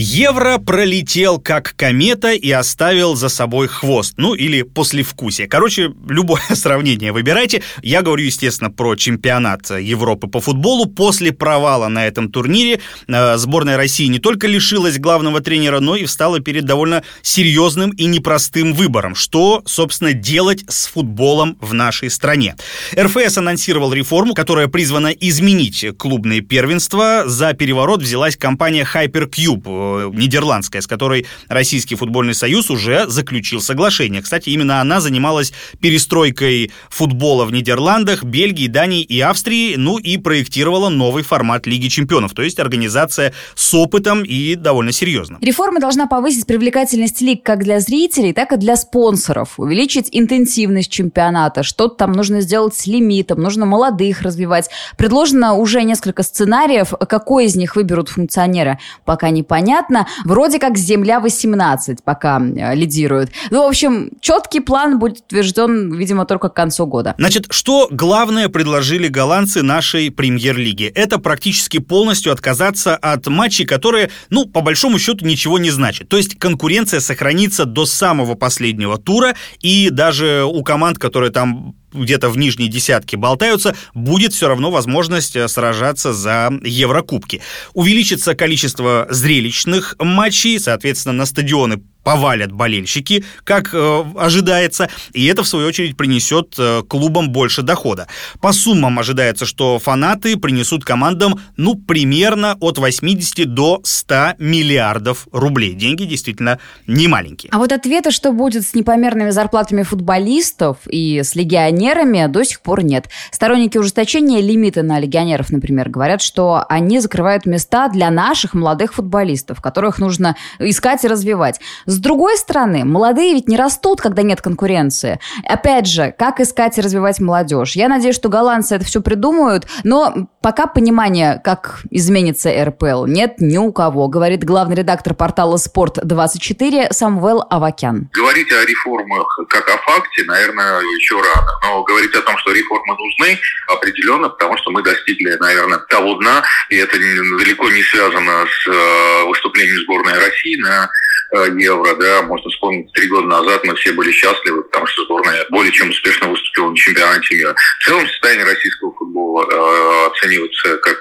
Евро 0.00 0.58
пролетел 0.58 1.40
как 1.40 1.74
комета 1.74 2.32
и 2.32 2.52
оставил 2.52 3.16
за 3.16 3.28
собой 3.28 3.66
хвост, 3.66 4.14
ну 4.16 4.32
или 4.34 4.62
послевкусие. 4.62 5.48
Короче, 5.48 5.92
любое 6.08 6.40
сравнение 6.54 7.10
выбирайте. 7.10 7.64
Я 7.82 8.02
говорю, 8.02 8.24
естественно, 8.24 8.70
про 8.70 8.94
чемпионат 8.94 9.68
Европы 9.70 10.28
по 10.28 10.40
футболу. 10.40 10.86
После 10.86 11.32
провала 11.32 11.88
на 11.88 12.06
этом 12.06 12.30
турнире 12.30 12.78
э, 13.08 13.36
сборная 13.38 13.76
России 13.76 14.06
не 14.06 14.20
только 14.20 14.46
лишилась 14.46 15.00
главного 15.00 15.40
тренера, 15.40 15.80
но 15.80 15.96
и 15.96 16.04
встала 16.04 16.38
перед 16.38 16.64
довольно 16.64 17.02
серьезным 17.22 17.90
и 17.90 18.04
непростым 18.04 18.74
выбором. 18.74 19.16
Что, 19.16 19.62
собственно, 19.66 20.12
делать 20.12 20.64
с 20.68 20.86
футболом 20.86 21.58
в 21.60 21.74
нашей 21.74 22.08
стране? 22.10 22.54
РФС 22.96 23.38
анонсировал 23.38 23.92
реформу, 23.92 24.34
которая 24.34 24.68
призвана 24.68 25.08
изменить 25.08 25.84
клубные 25.98 26.40
первенства. 26.40 27.24
За 27.26 27.52
переворот 27.52 28.00
взялась 28.00 28.36
компания 28.36 28.86
Hypercube 28.94 29.87
нидерландская, 30.12 30.82
с 30.82 30.86
которой 30.86 31.26
Российский 31.48 31.94
футбольный 31.94 32.34
союз 32.34 32.70
уже 32.70 33.06
заключил 33.08 33.60
соглашение. 33.60 34.22
Кстати, 34.22 34.50
именно 34.50 34.80
она 34.80 35.00
занималась 35.00 35.52
перестройкой 35.80 36.70
футбола 36.90 37.44
в 37.44 37.52
Нидерландах, 37.52 38.24
Бельгии, 38.24 38.66
Дании 38.66 39.02
и 39.02 39.20
Австрии, 39.20 39.76
ну 39.76 39.98
и 39.98 40.16
проектировала 40.18 40.88
новый 40.88 41.22
формат 41.22 41.66
Лиги 41.66 41.88
чемпионов, 41.88 42.32
то 42.32 42.42
есть 42.42 42.58
организация 42.58 43.32
с 43.54 43.74
опытом 43.74 44.22
и 44.22 44.54
довольно 44.54 44.92
серьезно. 44.92 45.38
Реформа 45.40 45.80
должна 45.80 46.06
повысить 46.06 46.46
привлекательность 46.46 47.20
лиг 47.20 47.42
как 47.42 47.64
для 47.64 47.80
зрителей, 47.80 48.32
так 48.32 48.52
и 48.52 48.56
для 48.56 48.76
спонсоров, 48.76 49.54
увеличить 49.58 50.08
интенсивность 50.12 50.90
чемпионата, 50.90 51.62
что-то 51.62 51.96
там 51.96 52.12
нужно 52.12 52.40
сделать 52.40 52.74
с 52.74 52.86
лимитом, 52.86 53.40
нужно 53.40 53.66
молодых 53.66 54.22
развивать. 54.22 54.68
Предложено 54.96 55.54
уже 55.54 55.82
несколько 55.82 56.22
сценариев, 56.22 56.92
какой 57.08 57.46
из 57.46 57.56
них 57.56 57.76
выберут 57.76 58.08
функционеры, 58.08 58.78
пока 59.04 59.30
непонятно 59.30 59.77
понятно. 59.78 60.06
Вроде 60.24 60.58
как 60.58 60.76
«Земля-18» 60.76 61.98
пока 62.04 62.40
э, 62.40 62.74
лидирует. 62.74 63.30
Ну, 63.50 63.64
в 63.64 63.68
общем, 63.68 64.10
четкий 64.20 64.60
план 64.60 64.98
будет 64.98 65.18
утвержден, 65.26 65.94
видимо, 65.94 66.24
только 66.24 66.48
к 66.48 66.54
концу 66.54 66.86
года. 66.86 67.14
Значит, 67.18 67.46
что 67.50 67.88
главное 67.90 68.48
предложили 68.48 69.08
голландцы 69.08 69.62
нашей 69.62 70.10
премьер-лиги? 70.10 70.92
Это 70.94 71.18
практически 71.18 71.78
полностью 71.78 72.32
отказаться 72.32 72.96
от 72.96 73.26
матчей, 73.26 73.66
которые, 73.66 74.10
ну, 74.30 74.46
по 74.46 74.60
большому 74.60 74.98
счету, 74.98 75.24
ничего 75.24 75.58
не 75.58 75.70
значат. 75.70 76.08
То 76.08 76.16
есть 76.16 76.38
конкуренция 76.38 77.00
сохранится 77.00 77.64
до 77.64 77.86
самого 77.86 78.34
последнего 78.34 78.98
тура, 78.98 79.34
и 79.60 79.90
даже 79.90 80.44
у 80.44 80.62
команд, 80.62 80.98
которые 80.98 81.30
там 81.30 81.74
где-то 81.92 82.30
в 82.30 82.38
нижней 82.38 82.68
десятке 82.68 83.16
болтаются, 83.16 83.74
будет 83.94 84.32
все 84.32 84.48
равно 84.48 84.70
возможность 84.70 85.36
э, 85.36 85.48
сражаться 85.48 86.12
за 86.12 86.50
Еврокубки. 86.64 87.40
Увеличится 87.74 88.34
количество 88.34 89.06
зрелищных 89.10 89.96
матчей, 89.98 90.58
соответственно, 90.58 91.14
на 91.14 91.26
стадионы 91.26 91.82
повалят 92.08 92.52
болельщики, 92.52 93.22
как 93.44 93.74
э, 93.74 94.04
ожидается, 94.16 94.88
и 95.12 95.26
это, 95.26 95.42
в 95.42 95.46
свою 95.46 95.68
очередь, 95.68 95.94
принесет 95.94 96.54
э, 96.56 96.82
клубам 96.88 97.28
больше 97.28 97.60
дохода. 97.60 98.06
По 98.40 98.52
суммам 98.52 98.98
ожидается, 98.98 99.44
что 99.44 99.78
фанаты 99.78 100.38
принесут 100.38 100.86
командам, 100.86 101.38
ну, 101.58 101.74
примерно 101.74 102.56
от 102.60 102.78
80 102.78 103.52
до 103.52 103.80
100 103.84 104.36
миллиардов 104.38 105.28
рублей. 105.32 105.74
Деньги 105.74 106.04
действительно 106.04 106.58
не 106.86 107.08
маленькие. 107.08 107.50
А 107.52 107.58
вот 107.58 107.72
ответа, 107.72 108.10
что 108.10 108.32
будет 108.32 108.66
с 108.66 108.72
непомерными 108.72 109.28
зарплатами 109.28 109.82
футболистов 109.82 110.78
и 110.88 111.20
с 111.22 111.34
легионерами, 111.34 112.26
до 112.26 112.42
сих 112.42 112.62
пор 112.62 112.82
нет. 112.84 113.10
Сторонники 113.32 113.76
ужесточения 113.76 114.40
лимита 114.40 114.82
на 114.82 114.98
легионеров, 114.98 115.50
например, 115.50 115.90
говорят, 115.90 116.22
что 116.22 116.64
они 116.70 117.00
закрывают 117.00 117.44
места 117.44 117.90
для 117.90 118.10
наших 118.10 118.54
молодых 118.54 118.94
футболистов, 118.94 119.60
которых 119.60 119.98
нужно 119.98 120.36
искать 120.58 121.04
и 121.04 121.08
развивать. 121.08 121.60
С 121.84 121.97
другой 122.00 122.36
стороны, 122.36 122.84
молодые 122.84 123.34
ведь 123.34 123.48
не 123.48 123.56
растут, 123.56 124.00
когда 124.00 124.22
нет 124.22 124.40
конкуренции. 124.40 125.20
Опять 125.44 125.86
же, 125.86 126.14
как 126.18 126.40
искать 126.40 126.78
и 126.78 126.80
развивать 126.80 127.20
молодежь? 127.20 127.72
Я 127.76 127.88
надеюсь, 127.88 128.16
что 128.16 128.28
голландцы 128.28 128.76
это 128.76 128.84
все 128.84 129.00
придумают, 129.00 129.66
но 129.84 130.28
пока 130.42 130.66
понимания, 130.66 131.40
как 131.44 131.80
изменится 131.90 132.50
РПЛ, 132.64 133.06
нет 133.06 133.36
ни 133.38 133.58
у 133.58 133.72
кого, 133.72 134.08
говорит 134.08 134.44
главный 134.44 134.76
редактор 134.76 135.14
портала 135.14 135.56
«Спорт-24» 135.56 136.92
Самвел 136.92 137.44
Авакян. 137.50 138.08
Говорить 138.12 138.52
о 138.52 138.64
реформах 138.64 139.38
как 139.48 139.68
о 139.68 139.78
факте, 139.78 140.24
наверное, 140.24 140.80
еще 140.80 141.16
рано. 141.20 141.48
Но 141.62 141.82
говорить 141.82 142.14
о 142.14 142.22
том, 142.22 142.36
что 142.38 142.52
реформы 142.52 142.94
нужны, 142.94 143.38
определенно, 143.68 144.28
потому 144.28 144.56
что 144.58 144.70
мы 144.70 144.82
достигли, 144.82 145.36
наверное, 145.38 145.78
того 145.88 146.14
дна, 146.14 146.42
и 146.70 146.76
это 146.76 146.96
далеко 146.98 147.68
не 147.70 147.82
связано 147.82 148.46
с 148.46 148.68
э, 148.68 149.24
выступлением 149.28 149.82
сборной 149.84 150.14
России 150.14 150.60
на 150.60 150.88
евро, 151.32 151.94
да, 151.96 152.22
можно 152.22 152.50
вспомнить, 152.50 152.92
три 152.92 153.08
года 153.08 153.26
назад 153.26 153.62
мы 153.64 153.74
все 153.74 153.92
были 153.92 154.10
счастливы, 154.10 154.62
потому 154.64 154.86
что 154.86 155.04
сборная 155.04 155.44
более 155.50 155.72
чем 155.72 155.90
успешно 155.90 156.28
выступила 156.28 156.70
на 156.70 156.76
чемпионате 156.76 157.36
мира. 157.36 157.54
В 157.80 157.84
целом 157.84 158.06
состояние 158.06 158.46
российского 158.46 158.92
футбола 158.94 159.44
э, 159.44 160.06
оценивается 160.06 160.76
как 160.78 160.98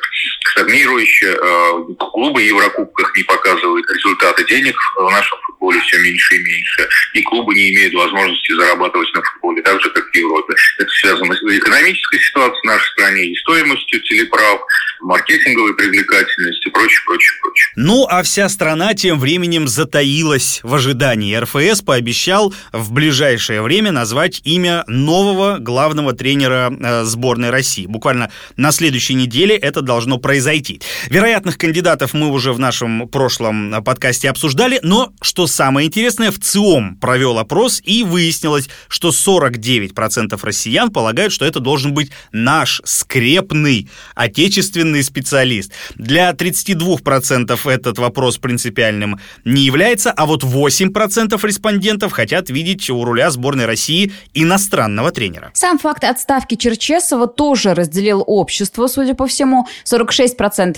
стагнирующая. 0.52 1.36
Э, 1.36 1.94
клубы 2.12 2.42
в 2.42 2.44
Еврокубках 2.44 3.16
не 3.16 3.24
показывают 3.24 3.86
результаты 3.92 4.46
денег 4.46 4.76
в 4.96 5.10
нашем 5.12 5.38
футболе 5.46 5.80
все 5.82 5.98
меньше 6.00 6.36
и 6.36 6.40
меньше. 6.40 6.90
И 7.14 7.22
клубы 7.24 7.54
не 7.54 7.74
имеют 7.74 7.94
возможности 7.94 8.54
зарабатывать 8.54 9.14
на 9.14 9.22
футболе, 9.22 9.62
так 9.62 9.82
же, 9.82 9.90
как 9.90 10.06
в 10.06 10.16
Европе. 10.16 10.54
Это 10.80 10.90
связано 10.90 11.36
с 11.36 11.42
экономической 11.42 12.20
ситуацией 12.20 12.62
в 12.62 12.66
нашей 12.66 12.92
стране 12.92 13.26
и 13.26 13.36
стоимостью 13.36 14.02
телеправ, 14.02 14.62
маркетинговой 15.02 15.76
привлекательностью 15.76 16.72
прочее, 16.72 17.00
прочее, 17.06 17.32
прочее. 17.42 17.74
Ну, 17.76 18.08
а 18.10 18.24
вся 18.24 18.50
страна 18.50 18.94
тем 18.94 19.20
временем 19.20 19.68
затаилась 19.68 20.60
в 20.64 20.74
ожидании. 20.74 21.36
РФС 21.36 21.82
пообещал 21.82 22.54
в 22.72 22.92
ближайшее 22.92 23.62
время 23.62 23.92
назвать 23.92 24.42
имя 24.44 24.84
нового 24.88 25.58
главного 25.60 26.14
тренера 26.14 26.72
э, 26.72 27.04
сборной 27.04 27.50
России. 27.50 27.86
Буквально 27.86 28.32
на 28.56 28.72
следующей 28.72 29.14
неделе 29.14 29.56
это 29.56 29.82
должно 29.82 30.18
произойти. 30.18 30.37
Вероятных 31.10 31.58
кандидатов 31.58 32.14
мы 32.14 32.30
уже 32.30 32.54
в 32.54 32.60
нашем 32.60 33.08
прошлом 33.08 33.84
подкасте 33.84 34.30
обсуждали, 34.30 34.80
но, 34.84 35.12
что 35.22 35.48
самое 35.48 35.88
интересное, 35.88 36.32
в 36.32 36.40
ЦИОМ 36.40 36.98
провел 36.98 37.40
опрос 37.40 37.82
и 37.84 38.04
выяснилось, 38.04 38.70
что 38.88 39.10
49% 39.10 40.40
россиян 40.42 40.92
полагают, 40.92 41.34
что 41.34 41.46
это 41.46 41.60
должен 41.60 41.94
быть 41.94 42.12
наш 42.32 42.82
скрепный 42.86 43.90
отечественный 44.16 45.04
специалист. 45.04 45.72
Для 45.96 46.32
32% 46.32 47.70
этот 47.70 48.00
вопрос 48.00 48.38
принципиальным 48.38 49.20
не 49.46 49.64
является, 49.64 50.12
а 50.12 50.26
вот 50.26 50.44
8% 50.44 51.40
респондентов 51.46 52.12
хотят 52.12 52.50
видеть 52.50 52.90
у 52.90 53.04
руля 53.04 53.32
сборной 53.32 53.66
России 53.66 54.12
иностранного 54.34 55.12
тренера. 55.12 55.52
Сам 55.54 55.80
факт 55.80 56.04
отставки 56.04 56.56
Черчесова 56.56 57.28
тоже 57.28 57.74
разделил 57.74 58.24
общество, 58.26 58.88
судя 58.88 59.14
по 59.14 59.28
всему. 59.28 59.68
46% 59.86 60.27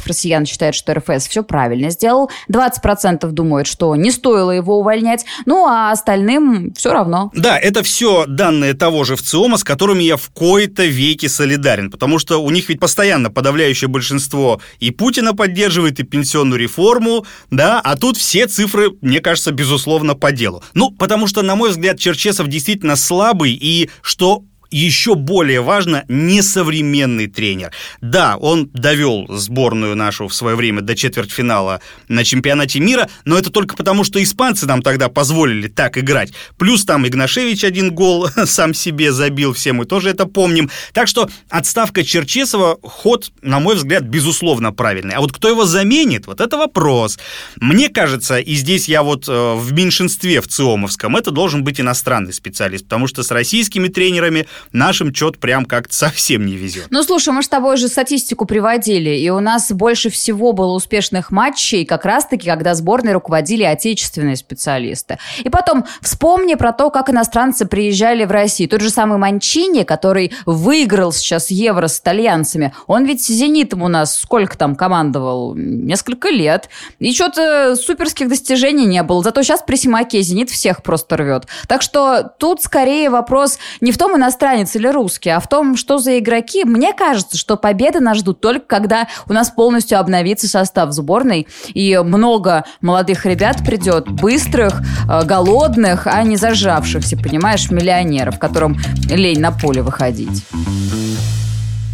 россиян 0.06 0.46
считают, 0.46 0.76
что 0.76 0.94
РФС 0.94 1.28
все 1.28 1.44
правильно 1.44 1.90
сделал, 1.90 2.30
20% 2.52 3.30
думают, 3.32 3.68
что 3.68 3.96
не 3.96 4.12
стоило 4.12 4.52
его 4.52 4.80
увольнять, 4.80 5.26
ну 5.46 5.66
а 5.66 5.92
остальным 5.92 6.74
все 6.76 6.94
равно. 6.94 7.32
Да, 7.34 7.58
это 7.58 7.84
все 7.84 8.26
данные 8.28 8.74
того 8.74 9.04
же 9.04 9.16
ВЦИОМа, 9.16 9.58
с 9.58 9.64
которыми 9.64 10.04
я 10.04 10.18
в 10.18 10.30
кои-то 10.30 10.86
веке 10.86 11.30
солидарен, 11.30 11.92
потому 11.92 12.20
что 12.20 12.42
у 12.42 12.50
них 12.50 12.70
ведь 12.70 12.80
постоянно 12.80 13.30
подавляющее 13.30 13.88
большинство 13.88 14.62
и 14.80 14.92
Путина 14.92 15.34
поддерживает, 15.34 16.00
и 16.00 16.04
пенсионную 16.04 16.60
реформу, 16.60 17.26
да, 17.52 17.80
а 17.84 17.96
тут 17.96 18.18
все 18.18 18.48
цифры, 18.48 18.92
мне 19.02 19.20
кажется, 19.20 19.52
безусловно, 19.52 20.16
по 20.16 20.32
делу. 20.32 20.64
Ну, 20.74 20.92
потому 20.92 21.28
что, 21.28 21.42
на 21.42 21.56
мой 21.56 21.70
взгляд, 21.70 22.00
Черчесов 22.00 22.48
действительно 22.48 22.96
слабый, 22.96 23.54
и 23.54 23.90
что 24.02 24.44
еще 24.72 25.16
более 25.16 25.62
важно, 25.62 26.06
несовременный 26.08 27.28
тренер. 27.28 27.72
Да, 28.02 28.38
он 28.38 28.70
довел 28.74 29.26
сборную 29.30 29.96
нашу 29.96 30.28
в 30.28 30.34
свое 30.34 30.56
время 30.56 30.82
до 30.82 30.96
четвертьфинала 30.96 31.82
на 32.08 32.24
чемпионате 32.24 32.80
мира, 32.80 33.10
но 33.26 33.38
это 33.38 33.50
только 33.50 33.76
потому, 33.76 34.04
что 34.04 34.22
испанцы 34.22 34.66
нам 34.66 34.82
тогда 34.82 35.10
позволили 35.10 35.68
так 35.68 35.98
играть. 35.98 36.34
Плюс 36.58 36.86
там 36.86 37.08
Игнашевич 37.08 37.64
один 37.64 37.94
гол 37.94 38.30
сам 38.46 38.74
себе 38.74 39.12
забил, 39.12 39.54
все 39.54 39.74
мы 39.74 39.86
тоже 39.86 40.10
это 40.10 40.26
помним. 40.26 40.70
Так 40.94 41.08
что 41.08 41.30
отставка 41.50 42.04
Черчесова 42.04 42.78
ход, 42.82 43.32
на 43.42 43.60
мой 43.60 43.76
взгляд, 43.76 44.04
безусловно 44.04 44.72
правильный. 44.72 45.16
А 45.16 45.22
вот 45.22 45.32
кто 45.32 45.48
его 45.48 45.66
заменит, 45.66 46.28
вот 46.28 46.42
это 46.42 46.58
вопрос. 46.58 47.20
Мне 47.58 47.90
кажется, 47.90 48.40
и 48.40 48.56
здесь 48.56 48.88
я 48.88 49.04
вот 49.04 49.28
э, 49.28 49.54
в 49.56 49.74
меньшинстве 49.74 50.42
в 50.42 50.48
ЦИОМовском, 50.48 51.16
это 51.16 51.32
должен 51.32 51.64
быть 51.64 51.80
иностранный 51.80 52.34
специалист, 52.34 52.84
потому 52.84 53.08
что 53.08 53.24
с 53.24 53.32
российскими 53.32 53.88
тренерами 53.88 54.48
нашим 54.72 55.14
что-то 55.14 55.40
прям 55.40 55.66
как-то 55.66 55.96
совсем 55.96 56.46
не 56.46 56.56
везет. 56.56 56.88
Ну, 56.90 57.04
слушай, 57.04 57.34
мы 57.34 57.44
с 57.44 57.48
тобой 57.48 57.78
же 57.78 57.88
статистику 57.88 58.46
приводили, 58.46 59.12
и 59.12 59.30
у 59.30 59.40
нас 59.40 59.72
больше 59.72 60.10
всего 60.10 60.54
было 60.54 60.74
успешных 60.74 61.32
матчей 61.32 61.86
как 61.86 62.06
раз-таки, 62.06 62.50
когда 62.50 62.76
сборной 62.76 63.14
руководили 63.14 63.64
отечественные 63.64 64.36
специалисты. 64.36 65.18
И 65.44 65.50
потом 65.50 65.86
вспомни 66.02 66.56
про 66.56 66.74
то, 66.74 66.90
как 66.90 67.10
иностранцы 67.10 67.66
приезжали 67.66 68.26
в 68.26 68.32
Россию. 68.32 68.70
Тот 68.70 68.82
же 68.82 68.90
самый 68.90 69.18
Манчини, 69.18 69.84
который 69.84 70.32
выиграл 70.46 71.12
сейчас 71.12 71.52
Евро 71.52 71.88
с 71.88 72.00
итальянцами, 72.00 72.74
он 72.88 73.06
ведь 73.06 73.26
«Зенитом» 73.26 73.84
у 73.84 73.88
нас 73.88 74.20
сколько 74.20 74.58
там 74.58 74.76
командовал? 74.76 75.56
Несколько 75.56 76.30
лет. 76.30 76.70
И 77.00 77.14
что-то 77.14 77.76
суперских 77.76 78.30
достижений 78.30 78.86
не 78.86 79.04
было. 79.04 79.24
Зато 79.24 79.44
сейчас 79.44 79.62
при 79.62 79.76
Симаке 79.76 80.22
«Зенит» 80.22 80.50
всех 80.50 80.84
просто 80.84 81.18
рвет. 81.18 81.46
Так 81.68 81.82
что 81.82 82.32
тут 82.38 82.62
скорее 82.62 83.10
вопрос 83.10 83.60
не 83.82 83.92
в 83.92 83.98
том, 83.98 84.16
иностранец 84.16 84.49
иностранец 84.50 84.76
или 84.76 84.88
русский, 84.88 85.30
а 85.30 85.40
в 85.40 85.48
том, 85.48 85.76
что 85.76 85.98
за 85.98 86.20
игроки, 86.20 86.64
мне 86.64 86.94
кажется, 86.94 87.38
что 87.38 87.58
победы 87.58 88.00
нас 88.00 88.18
ждут 88.18 88.42
только 88.42 88.66
когда 88.66 89.08
у 89.28 89.34
нас 89.34 89.50
полностью 89.50 90.00
обновится 90.00 90.48
состав 90.48 90.92
сборной, 90.92 91.48
и 91.74 91.98
много 92.04 92.66
молодых 92.82 93.26
ребят 93.26 93.58
придет, 93.66 94.10
быстрых, 94.10 94.82
э, 95.10 95.24
голодных, 95.24 96.08
а 96.08 96.24
не 96.24 96.36
зажавшихся, 96.36 97.18
понимаешь, 97.18 97.70
миллионеров, 97.72 98.40
которым 98.40 98.78
лень 99.10 99.40
на 99.40 99.52
поле 99.52 99.82
выходить. 99.82 100.44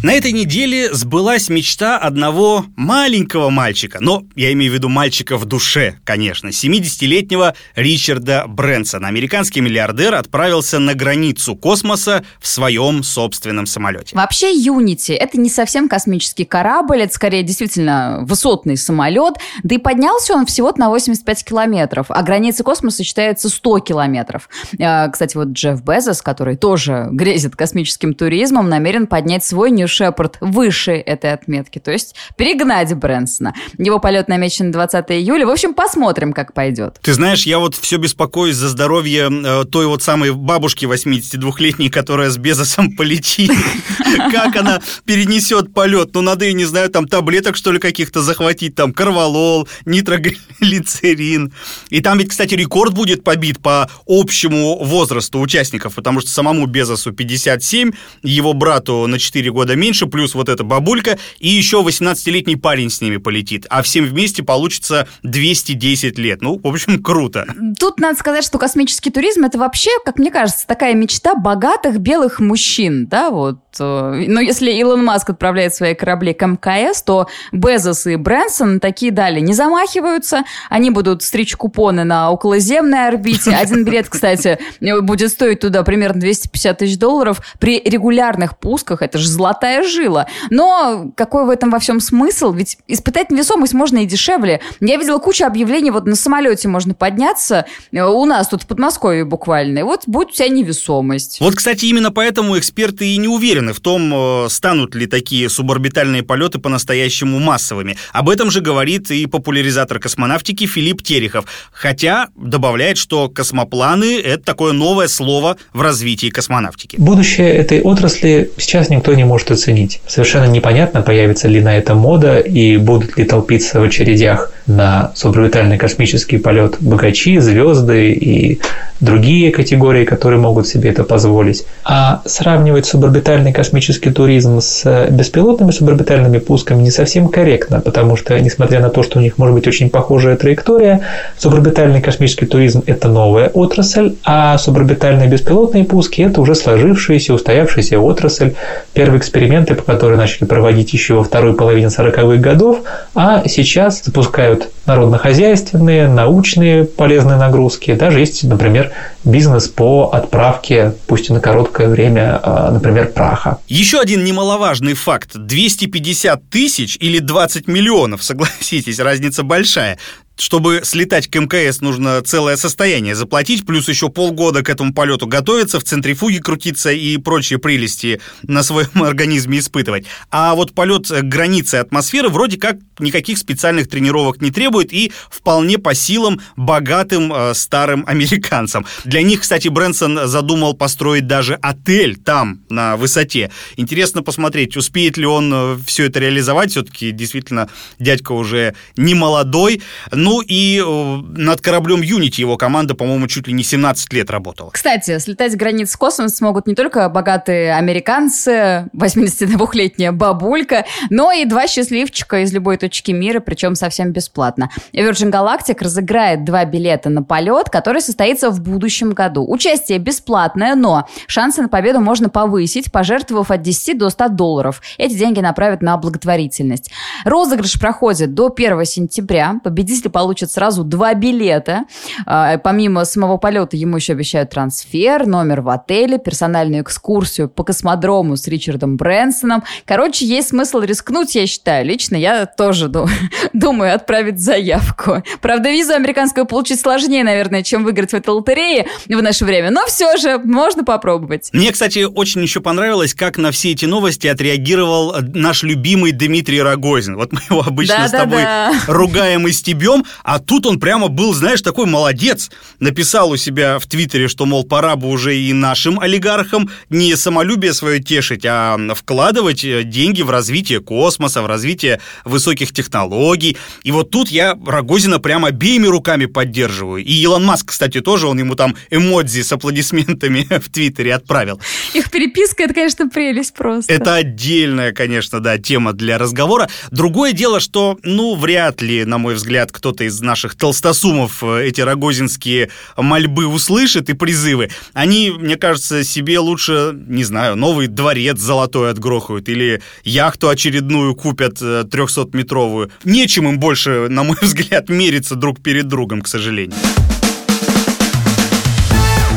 На 0.02 0.12
этой 0.12 0.32
неделе 0.32 0.92
сбылась 0.92 1.48
мечта 1.48 1.96
одного 1.96 2.66
маленького 2.76 3.48
мальчика, 3.48 3.98
но 4.00 4.24
я 4.36 4.52
имею 4.52 4.70
в 4.70 4.74
виду 4.74 4.90
мальчика 4.90 5.38
в 5.38 5.46
душе, 5.46 5.96
конечно, 6.04 6.48
70-летнего 6.48 7.54
Ричарда 7.74 8.44
Брэнсона. 8.46 9.08
Американский 9.08 9.62
миллиардер 9.62 10.14
отправился 10.14 10.78
на 10.78 10.94
границу 10.94 11.56
космоса 11.56 12.24
в 12.40 12.46
своем 12.46 13.02
собственном 13.02 13.64
самолете. 13.64 14.14
Вообще 14.14 14.54
Unity— 14.54 15.14
это 15.18 15.40
не 15.40 15.48
совсем 15.48 15.88
космический 15.88 16.44
корабль, 16.44 17.00
это 17.00 17.14
скорее 17.14 17.42
действительно 17.42 18.20
высотный 18.22 18.76
самолет, 18.76 19.36
да 19.62 19.76
и 19.76 19.78
поднялся 19.78 20.34
он 20.34 20.44
всего 20.44 20.72
на 20.76 20.90
85 20.90 21.42
километров, 21.42 22.06
а 22.10 22.22
граница 22.22 22.64
космоса 22.64 23.02
считается 23.02 23.48
100 23.48 23.78
километров. 23.80 24.50
А, 24.78 25.08
кстати, 25.08 25.36
вот 25.36 25.48
Джефф 25.48 25.82
Безос, 25.82 26.20
который 26.20 26.56
тоже 26.56 27.08
грезит 27.10 27.56
космическим 27.56 28.12
туризмом, 28.12 28.68
намерен 28.68 29.06
поднять 29.06 29.42
свой 29.42 29.70
New 29.86 29.88
Шепард 29.88 30.36
выше 30.40 30.92
этой 30.92 31.32
отметки, 31.32 31.78
то 31.78 31.90
есть 31.90 32.14
перегнать 32.36 32.92
Брэнсона. 32.94 33.54
Его 33.78 33.98
полет 33.98 34.28
намечен 34.28 34.66
на 34.66 34.72
20 34.72 35.04
июля. 35.12 35.46
В 35.46 35.50
общем, 35.50 35.74
посмотрим, 35.74 36.32
как 36.32 36.52
пойдет. 36.52 36.98
Ты 37.02 37.12
знаешь, 37.12 37.46
я 37.46 37.58
вот 37.58 37.74
все 37.74 37.96
беспокоюсь 37.96 38.56
за 38.56 38.68
здоровье 38.68 39.30
э, 39.30 39.64
той 39.70 39.86
вот 39.86 40.02
самой 40.02 40.32
бабушки 40.32 40.84
82-летней, 40.84 41.88
которая 41.88 42.30
с 42.30 42.36
Безосом 42.36 42.96
полетит. 42.96 43.52
Как 44.32 44.56
она 44.56 44.80
перенесет 45.04 45.72
полет? 45.72 46.10
Ну, 46.14 46.22
надо, 46.22 46.44
я 46.46 46.52
не 46.52 46.64
знаю, 46.64 46.90
там 46.90 47.06
таблеток, 47.06 47.56
что 47.56 47.72
ли, 47.72 47.78
каких-то 47.78 48.22
захватить, 48.22 48.74
там, 48.74 48.92
карвалол, 48.92 49.68
нитроглицерин. 49.84 51.52
И 51.90 52.00
там 52.00 52.18
ведь, 52.18 52.30
кстати, 52.30 52.54
рекорд 52.54 52.94
будет 52.94 53.22
побит 53.22 53.60
по 53.60 53.90
общему 54.06 54.82
возрасту 54.82 55.40
участников, 55.40 55.94
потому 55.94 56.20
что 56.20 56.30
самому 56.30 56.66
Безосу 56.66 57.12
57, 57.12 57.92
его 58.22 58.52
брату 58.52 59.06
на 59.06 59.18
4 59.18 59.50
года 59.50 59.75
меньше, 59.76 60.06
плюс 60.06 60.34
вот 60.34 60.48
эта 60.48 60.64
бабулька, 60.64 61.18
и 61.38 61.48
еще 61.48 61.82
18-летний 61.82 62.56
парень 62.56 62.90
с 62.90 63.00
ними 63.00 63.18
полетит. 63.18 63.66
А 63.70 63.82
всем 63.82 64.04
вместе 64.06 64.42
получится 64.42 65.08
210 65.22 66.18
лет. 66.18 66.42
Ну, 66.42 66.58
в 66.62 66.66
общем, 66.66 67.02
круто. 67.02 67.46
Тут 67.78 68.00
надо 68.00 68.18
сказать, 68.18 68.44
что 68.44 68.58
космический 68.58 69.10
туризм 69.10 69.44
это 69.44 69.58
вообще, 69.58 69.90
как 70.04 70.18
мне 70.18 70.30
кажется, 70.30 70.66
такая 70.66 70.94
мечта 70.94 71.34
богатых 71.34 71.98
белых 71.98 72.40
мужчин, 72.40 73.06
да, 73.06 73.30
вот. 73.30 73.58
Э, 73.78 74.24
но 74.26 74.40
если 74.40 74.70
Илон 74.72 75.04
Маск 75.04 75.30
отправляет 75.30 75.74
свои 75.74 75.94
корабли 75.94 76.32
к 76.32 76.46
МКС, 76.46 77.02
то 77.02 77.28
Безос 77.52 78.06
и 78.06 78.16
Брэнсон 78.16 78.80
такие 78.80 79.12
далее 79.12 79.40
не 79.40 79.52
замахиваются, 79.52 80.44
они 80.70 80.90
будут 80.90 81.22
стричь 81.22 81.56
купоны 81.56 82.04
на 82.04 82.30
околоземной 82.30 83.08
орбите. 83.08 83.50
Один 83.50 83.84
билет, 83.84 84.08
кстати, 84.08 84.58
будет 84.80 85.30
стоить 85.30 85.60
туда 85.60 85.82
примерно 85.82 86.20
250 86.20 86.78
тысяч 86.78 86.98
долларов. 86.98 87.40
При 87.58 87.80
регулярных 87.80 88.58
пусках, 88.58 89.02
это 89.02 89.18
же 89.18 89.28
золотая 89.28 89.65
золотая 89.66 89.82
жила. 89.82 90.26
Но 90.50 91.12
какой 91.16 91.44
в 91.44 91.50
этом 91.50 91.70
во 91.70 91.78
всем 91.78 92.00
смысл? 92.00 92.52
Ведь 92.52 92.78
испытать 92.88 93.30
невесомость 93.30 93.74
можно 93.74 93.98
и 93.98 94.06
дешевле. 94.06 94.60
Я 94.80 94.96
видела 94.96 95.18
кучу 95.18 95.44
объявлений, 95.44 95.90
вот 95.90 96.06
на 96.06 96.16
самолете 96.16 96.68
можно 96.68 96.94
подняться, 96.94 97.66
э, 97.92 98.02
у 98.02 98.24
нас 98.24 98.48
тут 98.48 98.62
в 98.62 98.66
Подмосковье 98.66 99.24
буквально, 99.24 99.80
и 99.80 99.82
вот 99.82 100.02
будет 100.06 100.28
у 100.28 100.32
тебя 100.32 100.48
невесомость. 100.48 101.38
Вот, 101.40 101.54
кстати, 101.54 101.86
именно 101.86 102.10
поэтому 102.10 102.58
эксперты 102.58 103.06
и 103.06 103.16
не 103.16 103.28
уверены 103.28 103.72
в 103.72 103.80
том, 103.80 104.12
э, 104.14 104.48
станут 104.48 104.94
ли 104.94 105.06
такие 105.06 105.48
суборбитальные 105.48 106.22
полеты 106.22 106.58
по-настоящему 106.58 107.38
массовыми. 107.38 107.96
Об 108.12 108.28
этом 108.28 108.50
же 108.50 108.60
говорит 108.60 109.10
и 109.10 109.26
популяризатор 109.26 109.98
космонавтики 109.98 110.66
Филипп 110.66 111.02
Терехов. 111.02 111.46
Хотя 111.72 112.28
добавляет, 112.36 112.98
что 112.98 113.28
космопланы– 113.28 114.20
это 114.24 114.42
такое 114.42 114.72
новое 114.72 115.08
слово 115.08 115.56
в 115.72 115.80
развитии 115.80 116.30
космонавтики. 116.30 116.96
Будущее 116.98 117.48
этой 117.48 117.80
отрасли 117.82 118.50
сейчас 118.58 118.90
никто 118.90 119.14
не 119.14 119.24
может 119.24 119.50
оценить. 119.56 120.00
Совершенно 120.06 120.46
непонятно, 120.46 121.02
появится 121.02 121.48
ли 121.48 121.60
на 121.60 121.76
это 121.76 121.94
мода 121.94 122.38
и 122.38 122.76
будут 122.76 123.18
ли 123.18 123.24
толпиться 123.24 123.80
в 123.80 123.82
очередях 123.82 124.52
на 124.66 125.12
суборбитальный 125.14 125.78
космический 125.78 126.38
полет 126.38 126.76
богачи, 126.80 127.38
звезды 127.38 128.12
и 128.12 128.60
другие 129.00 129.50
категории, 129.50 130.04
которые 130.04 130.40
могут 130.40 130.66
себе 130.66 130.90
это 130.90 131.04
позволить. 131.04 131.66
А 131.84 132.22
сравнивать 132.24 132.86
суборбитальный 132.86 133.52
космический 133.52 134.10
туризм 134.10 134.60
с 134.60 135.08
беспилотными 135.10 135.70
суборбитальными 135.70 136.38
пусками 136.38 136.82
не 136.82 136.90
совсем 136.90 137.28
корректно, 137.28 137.80
потому 137.80 138.16
что, 138.16 138.38
несмотря 138.40 138.80
на 138.80 138.88
то, 138.88 139.02
что 139.02 139.18
у 139.18 139.22
них 139.22 139.38
может 139.38 139.54
быть 139.54 139.68
очень 139.68 139.90
похожая 139.90 140.36
траектория, 140.36 141.00
суборбитальный 141.38 142.00
космический 142.00 142.46
туризм– 142.46 142.82
это 142.86 143.08
новая 143.08 143.48
отрасль, 143.48 144.14
а 144.24 144.56
суборбитальные 144.58 145.28
беспилотные 145.28 145.84
пуски– 145.84 146.22
это 146.22 146.40
уже 146.40 146.54
сложившаяся, 146.54 147.34
устоявшаяся 147.34 147.98
отрасль. 148.00 148.54
Первые 148.94 149.20
эксперименты, 149.46 149.74
по 149.74 149.82
которым 149.82 150.18
начали 150.18 150.44
проводить 150.44 150.92
еще 150.92 151.14
во 151.14 151.24
второй 151.24 151.54
половине 151.54 151.86
40-х 151.86 152.36
годов, 152.36 152.80
а 153.14 153.46
сейчас 153.46 154.02
запускают 154.02 154.70
народно-хозяйственные, 154.86 156.08
научные 156.08 156.84
полезные 156.84 157.36
нагрузки. 157.36 157.94
Даже 157.94 158.20
есть, 158.20 158.44
например, 158.44 158.92
бизнес 159.24 159.68
по 159.68 160.10
отправке, 160.12 160.94
пусть 161.06 161.30
и 161.30 161.32
на 161.32 161.40
короткое 161.40 161.88
время, 161.88 162.40
а, 162.42 162.70
например, 162.70 163.12
праха. 163.12 163.58
Еще 163.68 164.00
один 164.00 164.24
немаловажный 164.24 164.94
факт. 164.94 165.30
250 165.34 166.48
тысяч 166.50 166.96
или 167.00 167.18
20 167.18 167.68
миллионов, 167.68 168.22
согласитесь, 168.22 168.98
разница 168.98 169.42
большая 169.42 169.98
чтобы 170.36 170.82
слетать 170.84 171.28
к 171.28 171.34
МКС, 171.34 171.80
нужно 171.80 172.22
целое 172.22 172.56
состояние 172.56 173.14
заплатить, 173.14 173.64
плюс 173.66 173.88
еще 173.88 174.10
полгода 174.10 174.62
к 174.62 174.68
этому 174.68 174.92
полету 174.92 175.26
готовиться, 175.26 175.80
в 175.80 175.84
центрифуге 175.84 176.40
крутиться 176.40 176.92
и 176.92 177.16
прочие 177.16 177.58
прелести 177.58 178.20
на 178.42 178.62
своем 178.62 179.02
организме 179.02 179.58
испытывать. 179.58 180.06
А 180.30 180.54
вот 180.54 180.74
полет 180.74 181.08
к 181.08 181.22
границе 181.22 181.76
атмосферы 181.76 182.28
вроде 182.28 182.58
как 182.58 182.76
никаких 182.98 183.38
специальных 183.38 183.88
тренировок 183.88 184.40
не 184.40 184.50
требует 184.50 184.92
и 184.92 185.12
вполне 185.30 185.78
по 185.78 185.94
силам 185.94 186.40
богатым 186.56 187.32
э, 187.32 187.54
старым 187.54 188.04
американцам. 188.06 188.86
Для 189.04 189.22
них, 189.22 189.40
кстати, 189.40 189.68
Брэнсон 189.68 190.28
задумал 190.28 190.74
построить 190.74 191.26
даже 191.26 191.54
отель 191.54 192.16
там, 192.16 192.60
на 192.68 192.96
высоте. 192.96 193.50
Интересно 193.76 194.22
посмотреть, 194.22 194.76
успеет 194.76 195.16
ли 195.16 195.26
он 195.26 195.52
э, 195.52 195.78
все 195.86 196.04
это 196.04 196.20
реализовать. 196.20 196.72
Все-таки 196.72 197.10
действительно 197.10 197.68
дядька 197.98 198.32
уже 198.32 198.74
не 198.96 199.14
молодой. 199.14 199.82
Ну 200.26 200.40
и 200.40 200.82
э, 200.84 201.22
над 201.38 201.60
кораблем 201.60 202.00
Unity 202.00 202.40
его 202.40 202.56
команда, 202.56 202.96
по-моему, 202.96 203.28
чуть 203.28 203.46
ли 203.46 203.52
не 203.52 203.62
17 203.62 204.12
лет 204.12 204.28
работала. 204.28 204.70
Кстати, 204.72 205.20
слетать 205.20 205.56
границ 205.56 205.92
в 205.92 205.98
космос 205.98 206.34
смогут 206.34 206.66
не 206.66 206.74
только 206.74 207.08
богатые 207.08 207.72
американцы, 207.76 208.90
82-летняя 208.92 210.10
бабулька, 210.10 210.84
но 211.10 211.30
и 211.30 211.44
два 211.44 211.68
счастливчика 211.68 212.42
из 212.42 212.52
любой 212.52 212.76
точки 212.76 213.12
мира, 213.12 213.38
причем 213.38 213.76
совсем 213.76 214.10
бесплатно. 214.10 214.68
Virgin 214.92 215.30
Galactic 215.30 215.76
разыграет 215.80 216.44
два 216.44 216.64
билета 216.64 217.08
на 217.08 217.22
полет, 217.22 217.70
который 217.70 218.00
состоится 218.00 218.50
в 218.50 218.60
будущем 218.60 219.12
году. 219.12 219.48
Участие 219.48 219.98
бесплатное, 219.98 220.74
но 220.74 221.06
шансы 221.28 221.62
на 221.62 221.68
победу 221.68 222.00
можно 222.00 222.30
повысить, 222.30 222.90
пожертвовав 222.90 223.52
от 223.52 223.62
10 223.62 223.96
до 223.96 224.10
100 224.10 224.30
долларов. 224.30 224.82
Эти 224.98 225.14
деньги 225.14 225.38
направят 225.38 225.82
на 225.82 225.96
благотворительность. 225.96 226.90
Розыгрыш 227.24 227.78
проходит 227.78 228.34
до 228.34 228.52
1 228.52 228.84
сентября. 228.86 229.60
Победитель 229.62 230.10
получит 230.16 230.50
сразу 230.50 230.82
два 230.82 231.12
билета. 231.12 231.84
А, 232.24 232.56
помимо 232.56 233.04
самого 233.04 233.36
полета 233.36 233.76
ему 233.76 233.96
еще 233.96 234.14
обещают 234.14 234.48
трансфер, 234.48 235.26
номер 235.26 235.60
в 235.60 235.68
отеле, 235.68 236.16
персональную 236.16 236.84
экскурсию 236.84 237.50
по 237.50 237.64
космодрому 237.64 238.38
с 238.38 238.48
Ричардом 238.48 238.96
Брэнсоном. 238.96 239.62
Короче, 239.84 240.24
есть 240.24 240.48
смысл 240.48 240.80
рискнуть, 240.80 241.34
я 241.34 241.46
считаю. 241.46 241.84
Лично 241.84 242.16
я 242.16 242.46
тоже 242.46 242.90
думаю 243.52 243.94
отправить 243.94 244.40
заявку. 244.40 245.22
Правда, 245.42 245.68
визу 245.68 245.92
американскую 245.92 246.46
получить 246.46 246.80
сложнее, 246.80 247.22
наверное, 247.22 247.62
чем 247.62 247.84
выиграть 247.84 248.12
в 248.12 248.14
этой 248.14 248.30
лотерее 248.30 248.86
в 249.06 249.20
наше 249.20 249.44
время. 249.44 249.70
Но 249.70 249.84
все 249.84 250.16
же 250.16 250.38
можно 250.38 250.82
попробовать. 250.82 251.50
Мне, 251.52 251.72
кстати, 251.72 252.04
очень 252.04 252.40
еще 252.40 252.60
понравилось, 252.60 253.12
как 253.12 253.36
на 253.36 253.50
все 253.50 253.72
эти 253.72 253.84
новости 253.84 254.28
отреагировал 254.28 255.14
наш 255.34 255.62
любимый 255.62 256.12
Дмитрий 256.12 256.62
Рогозин. 256.62 257.16
Вот 257.16 257.32
мы 257.32 257.40
его 257.50 257.60
обычно 257.60 257.98
да, 257.98 258.08
с 258.08 258.12
тобой 258.12 258.42
да, 258.42 258.72
да. 258.72 258.92
ругаем 258.94 259.46
и 259.46 259.52
стебем, 259.52 260.05
а 260.24 260.38
тут 260.38 260.66
он 260.66 260.80
прямо 260.80 261.08
был, 261.08 261.34
знаешь, 261.34 261.62
такой 261.62 261.86
молодец. 261.86 262.50
Написал 262.80 263.30
у 263.30 263.36
себя 263.36 263.78
в 263.78 263.86
Твиттере, 263.86 264.28
что, 264.28 264.46
мол, 264.46 264.64
пора 264.64 264.96
бы 264.96 265.08
уже 265.08 265.36
и 265.36 265.52
нашим 265.52 266.00
олигархам 266.00 266.70
не 266.90 267.16
самолюбие 267.16 267.72
свое 267.72 268.00
тешить, 268.00 268.44
а 268.46 268.76
вкладывать 268.94 269.64
э, 269.64 269.82
деньги 269.84 270.22
в 270.22 270.30
развитие 270.30 270.80
космоса, 270.80 271.42
в 271.42 271.46
развитие 271.46 272.00
высоких 272.24 272.72
технологий. 272.72 273.56
И 273.82 273.92
вот 273.92 274.10
тут 274.10 274.28
я 274.28 274.56
Рогозина 274.66 275.18
прямо 275.18 275.48
обеими 275.48 275.86
руками 275.86 276.26
поддерживаю. 276.26 277.02
И 277.02 277.12
Илон 277.12 277.44
Маск, 277.44 277.70
кстати, 277.70 278.00
тоже, 278.00 278.26
он 278.26 278.38
ему 278.38 278.54
там 278.54 278.76
эмодзи 278.90 279.42
с 279.42 279.52
аплодисментами 279.52 280.46
в 280.58 280.70
Твиттере 280.70 281.14
отправил. 281.14 281.60
Их 281.94 282.10
переписка, 282.10 282.64
это, 282.64 282.74
конечно, 282.74 283.08
прелесть 283.08 283.54
просто. 283.54 283.92
Это 283.92 284.14
отдельная, 284.14 284.92
конечно, 284.92 285.40
да, 285.40 285.58
тема 285.58 285.92
для 285.92 286.18
разговора. 286.18 286.68
Другое 286.90 287.32
дело, 287.32 287.60
что, 287.60 287.98
ну, 288.02 288.34
вряд 288.36 288.82
ли, 288.82 289.04
на 289.04 289.18
мой 289.18 289.34
взгляд, 289.34 289.72
кто 289.72 289.92
кто-то 289.96 290.04
из 290.04 290.20
наших 290.20 290.56
толстосумов 290.56 291.42
э, 291.42 291.68
эти 291.68 291.80
рогозинские 291.80 292.68
мольбы 292.98 293.46
услышит 293.46 294.10
и 294.10 294.12
призывы, 294.12 294.68
они, 294.92 295.30
мне 295.30 295.56
кажется, 295.56 296.04
себе 296.04 296.38
лучше, 296.38 296.92
не 296.94 297.24
знаю, 297.24 297.56
новый 297.56 297.86
дворец 297.86 298.38
золотой 298.38 298.90
отгрохают 298.90 299.48
или 299.48 299.80
яхту 300.04 300.50
очередную 300.50 301.14
купят 301.14 301.62
300-метровую. 301.62 302.88
Э, 302.88 302.90
Нечем 303.04 303.48
им 303.48 303.58
больше, 303.58 304.08
на 304.10 304.22
мой 304.22 304.36
взгляд, 304.42 304.90
мериться 304.90 305.34
друг 305.34 305.62
перед 305.62 305.88
другом, 305.88 306.20
к 306.20 306.28
сожалению. 306.28 306.76